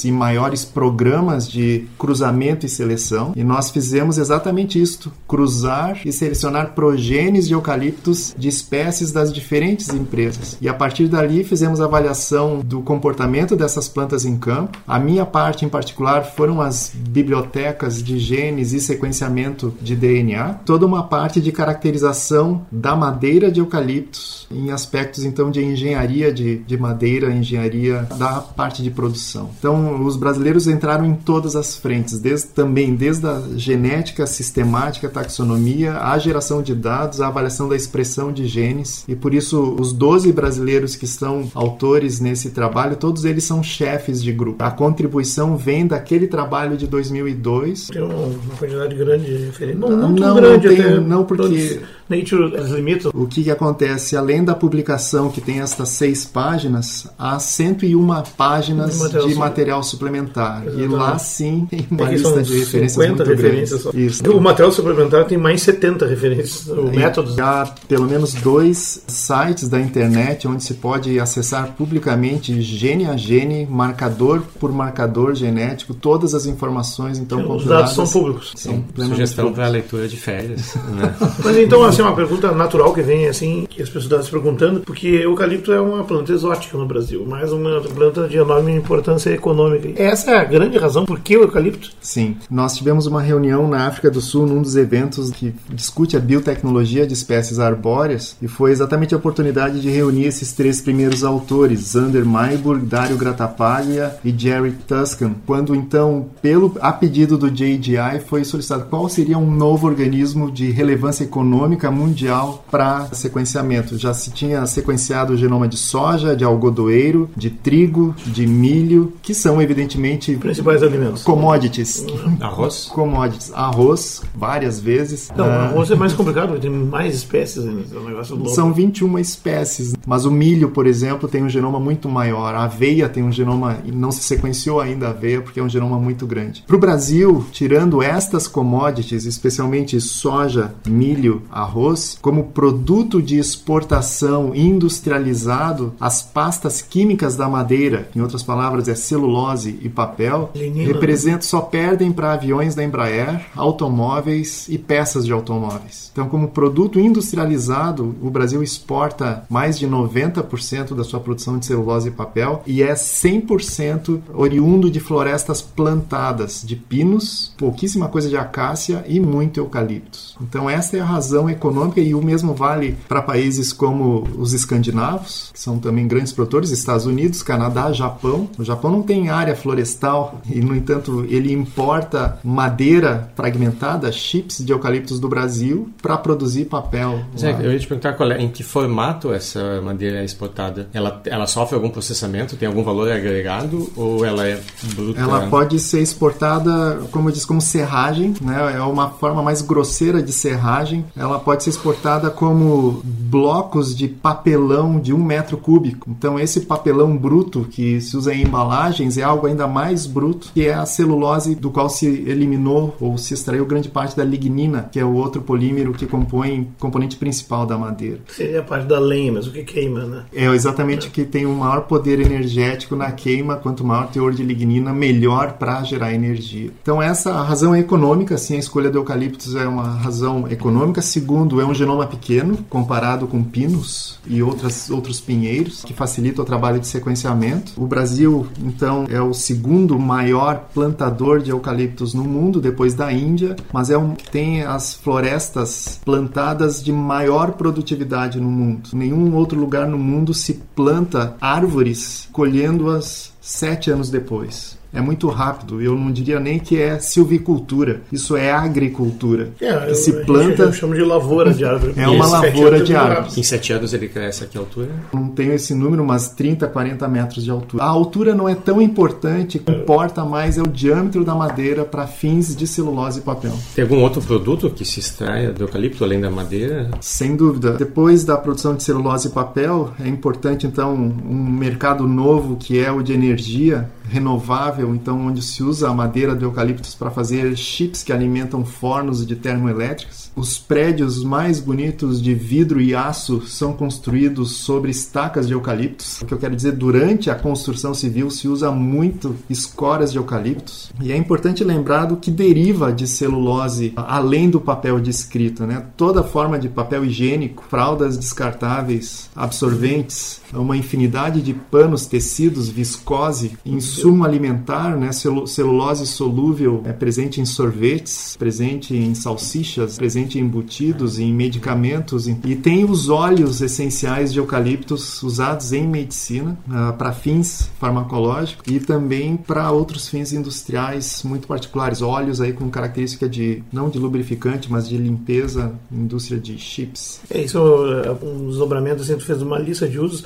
e 0.03 0.11
maiores 0.11 0.63
programas 0.65 1.47
de 1.47 1.87
cruzamento 1.97 2.65
e 2.65 2.69
seleção. 2.69 3.33
E 3.35 3.43
nós 3.43 3.69
fizemos 3.69 4.17
exatamente 4.17 4.81
isto: 4.81 5.11
cruzar 5.27 6.01
e 6.05 6.11
selecionar 6.11 6.73
progenes 6.73 7.47
de 7.47 7.53
eucaliptos 7.53 8.35
de 8.37 8.47
espécies 8.47 9.11
das 9.11 9.33
diferentes 9.33 9.89
empresas. 9.89 10.57
E 10.61 10.67
a 10.67 10.73
partir 10.73 11.07
dali 11.07 11.43
fizemos 11.43 11.81
avaliação 11.81 12.59
do 12.59 12.81
comportamento 12.81 13.55
dessas 13.55 13.87
plantas 13.87 14.25
em 14.25 14.37
campo. 14.37 14.77
A 14.87 14.99
minha 14.99 15.25
parte 15.25 15.65
em 15.65 15.69
particular 15.69 16.23
foram 16.23 16.61
as 16.61 16.91
bibliotecas 16.95 18.03
de 18.03 18.19
genes 18.19 18.73
e 18.73 18.79
sequenciamento 18.79 19.73
de 19.81 19.95
DNA, 19.95 20.53
toda 20.65 20.85
uma 20.85 21.03
parte 21.03 21.41
de 21.41 21.51
caracterização 21.51 22.65
da 22.71 22.95
madeira 22.95 23.51
de 23.51 23.59
eucaliptos 23.59 24.47
em 24.51 24.71
aspectos 24.71 25.23
então 25.23 25.51
de 25.51 25.63
engenharia 25.63 26.31
de, 26.31 26.59
de 26.59 26.77
madeira, 26.77 27.31
engenharia 27.31 28.07
da 28.17 28.41
parte 28.41 28.81
de 28.81 28.89
produção. 28.89 29.26
Então 29.35 30.03
os 30.05 30.15
brasileiros 30.15 30.67
entraram 30.67 31.05
em 31.05 31.13
todas 31.15 31.55
as 31.55 31.75
frentes, 31.75 32.19
desde, 32.19 32.47
também 32.47 32.95
desde 32.95 33.25
a 33.27 33.41
genética 33.55 34.25
sistemática, 34.25 35.09
taxonomia, 35.09 35.97
a 35.97 36.17
geração 36.17 36.61
de 36.61 36.73
dados, 36.75 37.19
a 37.21 37.27
avaliação 37.27 37.67
da 37.67 37.75
expressão 37.75 38.31
de 38.31 38.47
genes 38.47 39.03
e 39.07 39.15
por 39.15 39.33
isso 39.33 39.75
os 39.79 39.91
12 39.93 40.31
brasileiros 40.31 40.95
que 40.95 41.05
estão 41.05 41.49
autores 41.53 42.19
nesse 42.19 42.49
trabalho, 42.51 42.95
todos 42.95 43.25
eles 43.25 43.43
são 43.43 43.61
chefes 43.63 44.21
de 44.23 44.31
grupo. 44.31 44.63
A 44.63 44.71
contribuição 44.71 45.57
vem 45.57 45.85
daquele 45.87 46.27
trabalho 46.27 46.77
de 46.77 46.87
2002 46.87 47.87
Tem 47.87 48.01
uma, 48.01 48.13
uma 48.13 48.55
quantidade 48.57 48.95
grande 48.95 49.25
de 49.25 49.45
referências. 49.45 49.79
Não, 49.79 49.89
Não, 49.89 50.09
não, 50.09 50.27
não 50.27 50.35
grande 50.35 50.67
tem- 50.67 50.79
até. 50.81 50.99
não, 50.99 51.23
porque- 51.23 51.79
Nature 52.09 52.55
as 52.57 52.69
limita. 52.69 53.09
O 53.13 53.27
que, 53.27 53.43
que 53.43 53.51
acontece? 53.51 54.15
Além 54.15 54.43
da 54.43 54.55
publicação 54.55 55.29
que 55.29 55.41
tem 55.41 55.59
estas 55.59 55.89
seis 55.89 56.25
páginas, 56.25 57.07
há 57.17 57.37
101 57.39 58.07
páginas 58.37 58.93
De 58.93 58.97
material 58.99 59.27
de 59.27 59.33
su- 59.33 59.39
material 59.39 59.83
suplementar. 59.83 60.63
E 60.63 60.67
Exatamente. 60.67 60.93
lá 60.95 61.19
sim 61.19 61.67
tem 61.69 61.87
uma 61.91 62.05
Aqui 62.05 62.15
lista 62.15 62.41
de 62.43 62.57
referências 62.59 62.91
50 62.93 63.07
muito 63.25 63.29
referências 63.41 63.81
só. 63.81 63.91
grande. 63.91 64.05
Isso. 64.07 64.31
O 64.31 64.41
material 64.41 64.71
suplementar 64.71 65.25
tem 65.25 65.37
mais 65.37 65.61
70 65.61 66.05
referências. 66.07 66.67
O 66.67 66.83
método. 66.83 67.35
Há 67.41 67.65
pelo 67.87 68.05
menos 68.05 68.33
dois 68.33 69.03
sites 69.07 69.67
da 69.69 69.79
internet 69.79 70.47
onde 70.47 70.63
se 70.63 70.75
pode 70.75 71.19
acessar 71.19 71.73
publicamente 71.77 72.61
gene 72.61 73.05
a 73.05 73.17
gene, 73.17 73.65
marcador 73.69 74.41
por 74.59 74.71
marcador 74.71 75.35
genético, 75.35 75.93
todas 75.93 76.33
as 76.33 76.45
informações 76.45 77.17
então 77.17 77.55
Os 77.55 77.65
dados 77.65 77.93
são 77.93 78.07
públicos. 78.07 78.53
São 78.55 78.83
Sugestão 78.95 79.51
para 79.53 79.67
leitura 79.67 80.07
de 80.07 80.17
férias. 80.17 80.75
Né? 80.75 81.13
Mas 81.43 81.57
então, 81.57 81.83
assim, 81.97 82.03
uma 82.03 82.15
pergunta 82.15 82.51
natural 82.51 82.93
que 82.93 83.01
vem, 83.01 83.27
assim, 83.27 83.65
que 83.67 83.81
as 83.81 83.89
pessoas 83.89 84.05
estão 84.05 84.23
se 84.23 84.29
perguntando, 84.29 84.81
porque 84.81 85.07
eucalipto 85.07 85.71
é 85.71 85.81
uma 85.81 86.03
planta 86.03 86.31
exótica 86.31 86.77
no 86.77 86.85
Brasil, 86.85 87.25
mas 87.27 87.51
uma 87.51 87.81
planta 87.81 88.27
de 88.27 88.37
enorme 88.37 88.75
importância 88.75 89.31
econômica. 89.31 89.89
Essa 89.95 90.31
é 90.31 90.37
a 90.37 90.43
grande 90.43 90.77
razão 90.77 91.05
por 91.05 91.19
que 91.19 91.35
o 91.35 91.41
eucalipto? 91.41 91.91
Sim, 91.99 92.37
nós 92.49 92.75
tivemos 92.75 93.07
uma 93.07 93.21
reunião 93.21 93.67
na 93.67 93.87
África 93.87 94.11
do 94.11 94.21
Sul 94.21 94.45
num 94.45 94.61
dos 94.61 94.75
eventos 94.75 95.31
que 95.31 95.55
discute 95.69 96.15
a 96.15 96.19
biotecnologia 96.19 97.07
de 97.07 97.13
espécies 97.13 97.59
arbóreas 97.59 98.35
e 98.41 98.47
foi 98.47 98.71
exatamente 98.71 99.15
a 99.15 99.17
oportunidade 99.17 99.81
de 99.81 99.89
reunir 99.89 100.25
esses 100.25 100.53
três 100.53 100.79
primeiros 100.79 101.23
autores, 101.23 101.79
Zander 101.79 102.25
Mayburg, 102.25 102.85
Dario 102.85 103.17
Grattapaglia 103.17 104.15
e 104.23 104.33
Jerry 104.37 104.73
Tuscan, 104.87 105.31
quando 105.45 105.73
então, 105.73 106.27
pelo 106.41 106.75
a 106.79 106.91
pedido 106.91 107.37
do 107.37 107.49
JDI, 107.49 108.19
foi 108.27 108.43
solicitado 108.43 108.85
qual 108.89 109.09
seria 109.09 109.37
um 109.37 109.49
novo 109.49 109.87
organismo 109.87 110.51
de 110.51 110.69
relevância 110.69 111.23
econômica 111.23 111.86
mundial 111.91 112.63
para 112.71 113.07
sequenciamento. 113.13 113.97
Já 113.97 114.13
se 114.13 114.31
tinha 114.31 114.65
sequenciado 114.65 115.33
o 115.33 115.37
genoma 115.37 115.67
de 115.67 115.77
soja, 115.77 116.35
de 116.35 116.43
algodoeiro, 116.43 117.29
de 117.35 117.49
trigo, 117.49 118.15
de 118.25 118.45
milho, 118.47 119.13
que 119.21 119.33
são 119.33 119.61
evidentemente 119.61 120.35
Principais 120.37 120.83
alimentos. 120.83 121.23
commodities. 121.23 122.05
Arroz? 122.39 122.85
Commodities. 122.93 123.51
Arroz, 123.53 124.21
várias 124.35 124.79
vezes. 124.79 125.29
Não, 125.35 125.45
Ah, 125.45 125.65
arroz 125.67 125.89
é 125.91 125.95
mais 125.95 126.13
complicado, 126.13 126.47
porque 126.49 126.61
tem 126.61 126.69
mais 126.71 127.15
espécies 127.15 127.65
ainda. 127.65 127.83
É 127.93 127.97
um 127.99 128.05
negócio 128.07 128.35
louco. 128.35 128.49
São 128.51 128.73
21 128.73 129.17
espécies, 129.19 129.93
mas 130.05 130.25
o 130.25 130.31
milho, 130.31 130.69
por 130.69 130.85
exemplo, 130.87 131.27
tem 131.27 131.43
um 131.43 131.49
genoma 131.49 131.79
muito 131.79 132.09
maior. 132.09 132.53
A 132.55 132.63
aveia 132.63 133.07
tem 133.09 133.23
um 133.23 133.31
genoma, 133.31 133.77
e 133.85 133.91
não 133.91 134.11
se 134.11 134.21
sequenciou 134.23 134.79
ainda 134.79 135.07
a 135.07 135.09
aveia 135.11 135.41
porque 135.41 135.59
é 135.59 135.63
um 135.63 135.69
genoma 135.69 135.97
muito 135.99 136.25
grande. 136.25 136.63
Para 136.67 136.75
o 136.75 136.79
Brasil, 136.79 137.45
tirando 137.51 138.01
estas 138.01 138.47
commodities, 138.47 139.25
especialmente 139.25 139.99
soja, 140.01 140.73
milho, 140.87 141.41
arroz, 141.51 141.76
como 142.21 142.45
produto 142.45 143.21
de 143.21 143.37
exportação 143.37 144.55
industrializado, 144.55 145.93
as 145.99 146.23
pastas 146.23 146.81
químicas 146.81 147.35
da 147.35 147.47
madeira, 147.47 148.09
em 148.15 148.21
outras 148.21 148.41
palavras, 148.41 148.87
é 148.87 148.95
celulose 148.95 149.77
e 149.81 149.87
papel, 149.87 150.49
Lignina. 150.55 150.91
representam 150.91 151.41
só 151.41 151.61
perdem 151.61 152.11
para 152.11 152.33
aviões 152.33 152.73
da 152.73 152.83
Embraer, 152.83 153.45
automóveis 153.55 154.67
e 154.67 154.77
peças 154.77 155.25
de 155.25 155.31
automóveis. 155.31 156.09
Então, 156.11 156.27
como 156.27 156.47
produto 156.47 156.99
industrializado, 156.99 158.15
o 158.21 158.29
Brasil 158.29 158.63
exporta 158.63 159.45
mais 159.49 159.77
de 159.77 159.87
90% 159.87 160.95
da 160.95 161.03
sua 161.03 161.19
produção 161.19 161.59
de 161.59 161.65
celulose 161.65 162.09
e 162.09 162.11
papel 162.11 162.63
e 162.65 162.81
é 162.81 162.93
100% 162.93 164.19
oriundo 164.33 164.89
de 164.89 164.99
florestas 164.99 165.61
plantadas, 165.61 166.63
de 166.65 166.75
pinos, 166.75 167.53
pouquíssima 167.57 168.07
coisa 168.07 168.29
de 168.29 168.37
acácia 168.37 169.05
e 169.07 169.19
muito 169.19 169.59
eucaliptos. 169.59 170.35
Então, 170.41 170.67
esta 170.67 170.97
é 170.97 170.99
a 170.99 171.05
razão 171.05 171.47
econômica 171.49 171.66
econômica 171.67 171.99
e 171.99 172.13
o 172.13 172.21
mesmo 172.21 172.53
vale 172.53 172.97
para 173.07 173.21
países 173.21 173.71
como 173.73 174.27
os 174.37 174.53
escandinavos, 174.53 175.51
que 175.53 175.59
são 175.59 175.79
também 175.79 176.07
grandes 176.07 176.33
produtores, 176.33 176.71
Estados 176.71 177.05
Unidos, 177.05 177.43
Canadá, 177.43 177.91
Japão. 177.91 178.49
O 178.57 178.63
Japão 178.63 178.91
não 178.91 179.01
tem 179.01 179.29
área 179.29 179.55
florestal 179.55 180.41
e, 180.49 180.59
no 180.59 180.75
entanto, 180.75 181.25
ele 181.29 181.51
importa 181.51 182.39
madeira 182.43 183.31
fragmentada, 183.35 184.11
chips 184.11 184.63
de 184.63 184.71
eucaliptos 184.71 185.19
do 185.19 185.27
Brasil 185.27 185.89
para 186.01 186.17
produzir 186.17 186.65
papel. 186.65 187.19
Zé, 187.37 187.57
eu 187.61 187.71
ia 187.71 187.79
te 187.79 187.87
perguntar 187.87 188.13
qual 188.13 188.31
é, 188.31 188.41
em 188.41 188.49
que 188.49 188.63
formato 188.63 189.33
essa 189.33 189.81
madeira 189.81 190.21
é 190.21 190.25
exportada. 190.25 190.89
Ela, 190.93 191.21
ela 191.25 191.47
sofre 191.47 191.75
algum 191.75 191.89
processamento? 191.89 192.55
Tem 192.55 192.67
algum 192.67 192.83
valor 192.83 193.11
agregado 193.11 193.89
ou 193.95 194.25
ela 194.25 194.47
é 194.47 194.59
bruta? 194.95 195.19
Ela 195.19 195.47
pode 195.47 195.79
ser 195.79 196.01
exportada, 196.01 197.01
como 197.11 197.29
eu 197.29 197.33
disse, 197.33 197.47
como 197.47 197.61
serragem, 197.61 198.33
né? 198.41 198.75
É 198.75 198.81
uma 198.81 199.09
forma 199.09 199.41
mais 199.41 199.61
grosseira 199.61 200.21
de 200.21 200.31
serragem. 200.31 201.05
Ela 201.15 201.39
pode 201.39 201.56
ser 201.63 201.69
exportada 201.71 202.29
como 202.29 203.01
blocos 203.03 203.95
de 203.95 204.07
papelão 204.07 204.99
de 204.99 205.13
um 205.13 205.23
metro 205.23 205.57
cúbico. 205.57 206.09
Então 206.09 206.39
esse 206.39 206.61
papelão 206.61 207.15
bruto 207.15 207.67
que 207.69 207.99
se 208.01 208.15
usa 208.15 208.33
em 208.33 208.43
embalagens 208.43 209.17
é 209.17 209.23
algo 209.23 209.47
ainda 209.47 209.67
mais 209.67 210.05
bruto, 210.05 210.51
que 210.53 210.65
é 210.65 210.73
a 210.73 210.85
celulose 210.85 211.55
do 211.55 211.69
qual 211.69 211.89
se 211.89 212.05
eliminou 212.05 212.95
ou 212.99 213.17
se 213.17 213.33
extraiu 213.33 213.65
grande 213.65 213.89
parte 213.89 214.15
da 214.15 214.23
lignina, 214.23 214.89
que 214.91 214.99
é 214.99 215.05
o 215.05 215.13
outro 215.13 215.41
polímero 215.41 215.93
que 215.93 216.05
compõe 216.05 216.61
o 216.61 216.67
componente 216.79 217.15
principal 217.17 217.65
da 217.65 217.77
madeira. 217.77 218.19
Seria 218.27 218.59
a 218.59 218.63
parte 218.63 218.87
da 218.87 218.99
lenha, 218.99 219.33
mas 219.33 219.47
o 219.47 219.51
que 219.51 219.63
queima, 219.63 220.03
né? 220.03 220.23
É 220.33 220.45
exatamente 220.45 221.07
o 221.07 221.11
que 221.11 221.23
tem 221.23 221.45
o 221.45 221.53
maior 221.53 221.81
poder 221.81 222.19
energético 222.19 222.95
na 222.95 223.11
queima, 223.11 223.55
quanto 223.55 223.83
maior 223.83 224.05
o 224.05 224.07
teor 224.07 224.33
de 224.33 224.43
lignina, 224.43 224.93
melhor 224.93 225.53
para 225.53 225.83
gerar 225.83 226.13
energia. 226.13 226.71
Então 226.81 227.01
essa 227.01 227.33
a 227.33 227.43
razão 227.43 227.75
é 227.75 227.79
econômica, 227.79 228.37
sim, 228.37 228.55
a 228.55 228.59
escolha 228.59 228.89
do 228.89 228.97
eucaliptus 228.97 229.55
é 229.55 229.67
uma 229.67 229.83
razão 229.83 230.47
econômica. 230.49 231.01
Segundo, 231.01 231.46
é 231.61 231.65
um 231.65 231.73
genoma 231.73 232.05
pequeno 232.05 232.57
comparado 232.69 233.27
com 233.27 233.43
pinos 233.43 234.19
e 234.27 234.43
outras, 234.43 234.89
outros 234.89 235.19
pinheiros, 235.21 235.83
que 235.83 235.93
facilita 235.93 236.41
o 236.41 236.45
trabalho 236.45 236.79
de 236.79 236.87
sequenciamento. 236.87 237.73
O 237.77 237.87
Brasil, 237.87 238.47
então, 238.61 239.05
é 239.09 239.21
o 239.21 239.33
segundo 239.33 239.97
maior 239.97 240.67
plantador 240.73 241.41
de 241.41 241.51
eucaliptos 241.51 242.13
no 242.13 242.23
mundo, 242.23 242.59
depois 242.59 242.93
da 242.93 243.11
Índia, 243.11 243.55
mas 243.71 243.89
é 243.89 243.97
um 243.97 244.15
que 244.15 244.29
tem 244.29 244.63
as 244.63 244.93
florestas 244.93 245.99
plantadas 246.03 246.83
de 246.83 246.91
maior 246.91 247.53
produtividade 247.53 248.39
no 248.39 248.49
mundo. 248.49 248.89
Nenhum 248.93 249.35
outro 249.35 249.59
lugar 249.59 249.87
no 249.87 249.97
mundo 249.97 250.33
se 250.33 250.53
planta 250.75 251.35
árvores 251.39 252.27
colhendo-as 252.31 253.31
sete 253.41 253.89
anos 253.89 254.09
depois 254.09 254.77
é 254.97 255.01
muito 255.01 255.27
rápido. 255.29 255.79
Eu 255.79 255.95
não 255.95 256.11
diria 256.11 256.39
nem 256.39 256.57
que 256.57 256.81
é 256.81 256.97
silvicultura. 256.97 258.01
Isso 258.11 258.35
é 258.35 258.51
agricultura. 258.51 259.51
É, 259.61 259.87
que 259.87 259.95
se 259.95 260.11
planta. 260.25 260.63
Eu 260.63 260.73
chamo 260.73 260.95
de 260.95 261.03
lavoura 261.03 261.53
de 261.53 261.63
árvore. 261.63 261.93
É 261.95 262.07
uma 262.07 262.25
lavoura 262.25 262.81
de 262.81 262.95
árvore. 262.95 263.39
Em 263.39 263.43
sete 263.43 263.71
anos 263.71 263.93
ele 263.93 264.07
cresce 264.07 264.43
a 264.43 264.47
que 264.47 264.57
altura? 264.57 264.89
Não 265.13 265.27
tenho 265.27 265.53
esse 265.53 265.75
número, 265.75 266.03
mas 266.03 266.29
30, 266.29 266.67
40 266.67 267.07
metros 267.07 267.43
de 267.43 267.51
altura. 267.51 267.83
A 267.83 267.87
altura 267.87 268.33
não 268.33 268.49
é 268.49 268.55
tão 268.55 268.81
importante. 268.81 269.57
O 269.57 269.59
que 269.61 269.71
importa 269.71 270.25
mais 270.25 270.57
é 270.57 270.63
o 270.63 270.67
diâmetro 270.67 271.23
da 271.23 271.35
madeira 271.35 271.85
para 271.85 272.07
fins 272.07 272.55
de 272.55 272.65
celulose 272.65 273.19
e 273.19 273.21
papel. 273.21 273.53
Tem 273.75 273.83
algum 273.83 274.01
outro 274.01 274.19
produto 274.21 274.69
que 274.71 274.83
se 274.83 274.99
extraia 274.99 275.53
do 275.53 275.63
eucalipto 275.63 276.03
além 276.03 276.19
da 276.19 276.31
madeira? 276.31 276.89
Sem 276.99 277.35
dúvida. 277.35 277.73
Depois 277.73 278.23
da 278.23 278.35
produção 278.35 278.75
de 278.75 278.81
celulose 278.81 279.27
e 279.27 279.31
papel, 279.31 279.93
é 280.03 280.07
importante 280.07 280.65
então 280.65 280.95
um 280.95 281.51
mercado 281.51 282.07
novo 282.07 282.55
que 282.55 282.79
é 282.79 282.91
o 282.91 283.03
de 283.03 283.13
energia 283.13 283.87
renovável, 284.09 284.86
então 284.95 285.27
onde 285.27 285.41
se 285.41 285.63
usa 285.63 285.89
a 285.89 285.93
madeira 285.93 286.35
do 286.35 286.45
eucaliptus 286.45 286.95
para 286.95 287.11
fazer 287.11 287.55
chips 287.55 288.03
que 288.03 288.13
alimentam 288.13 288.65
fornos 288.65 289.25
de 289.25 289.35
termoelétricas. 289.35 290.31
Os 290.35 290.57
prédios 290.57 291.23
mais 291.23 291.59
bonitos 291.59 292.21
de 292.21 292.33
vidro 292.33 292.79
e 292.79 292.93
aço 292.93 293.41
são 293.47 293.73
construídos 293.73 294.51
sobre 294.51 294.91
estacas 294.91 295.47
de 295.47 295.53
eucaliptus. 295.53 296.21
O 296.21 296.25
que 296.25 296.33
eu 296.33 296.37
quero 296.37 296.55
dizer, 296.55 296.73
durante 296.73 297.29
a 297.29 297.35
construção 297.35 297.93
civil 297.93 298.29
se 298.29 298.47
usa 298.47 298.71
muito 298.71 299.35
escoras 299.49 300.11
de 300.11 300.17
eucaliptus. 300.17 300.91
E 301.01 301.11
é 301.11 301.17
importante 301.17 301.63
lembrar 301.63 302.05
do 302.05 302.17
que 302.17 302.29
deriva 302.29 302.91
de 302.91 303.07
celulose 303.07 303.93
além 303.95 304.49
do 304.49 304.61
papel 304.61 304.99
de 304.99 305.09
escrita, 305.09 305.65
né? 305.65 305.85
Toda 305.95 306.23
forma 306.23 306.59
de 306.59 306.69
papel 306.69 307.05
higiênico, 307.05 307.63
fraldas 307.67 308.17
descartáveis, 308.17 309.29
absorventes, 309.35 310.41
uma 310.53 310.77
infinidade 310.77 311.41
de 311.41 311.53
panos, 311.53 312.05
tecidos, 312.05 312.69
viscose, 312.69 313.57
insumo 313.65 314.23
alimentar, 314.23 314.66
né? 314.97 315.11
celulose 315.11 316.05
solúvel 316.05 316.81
é 316.85 316.93
presente 316.93 317.39
em 317.39 317.45
sorvetes, 317.45 318.35
presente 318.37 318.95
em 318.95 319.13
salsichas, 319.15 319.97
presente 319.97 320.39
em 320.39 320.47
embutidos, 320.47 321.19
em 321.19 321.33
medicamentos 321.33 322.27
e 322.27 322.55
tem 322.55 322.85
os 322.85 323.09
óleos 323.09 323.61
essenciais 323.61 324.31
de 324.31 324.39
eucaliptos 324.39 325.21
usados 325.21 325.73
em 325.73 325.85
medicina 325.85 326.57
uh, 326.67 326.93
para 326.97 327.11
fins 327.11 327.69
farmacológicos 327.79 328.65
e 328.73 328.79
também 328.79 329.37
para 329.37 329.69
outros 329.71 330.07
fins 330.07 330.31
industriais 330.31 331.21
muito 331.23 331.47
particulares, 331.47 332.01
óleos 332.01 332.41
aí 332.41 332.53
com 332.53 332.69
característica 332.69 333.27
de 333.27 333.61
não 333.71 333.89
de 333.89 333.99
lubrificante, 333.99 334.71
mas 334.71 334.87
de 334.87 334.97
limpeza, 334.97 335.73
indústria 335.91 336.39
de 336.39 336.57
chips. 336.57 337.19
É 337.29 337.41
isso, 337.41 337.57
é 337.57 338.11
um 338.25 338.47
desdobramento 338.47 339.03
tu 339.03 339.25
fez 339.25 339.41
uma 339.41 339.59
lista 339.59 339.87
de 339.87 339.99
usos 339.99 340.25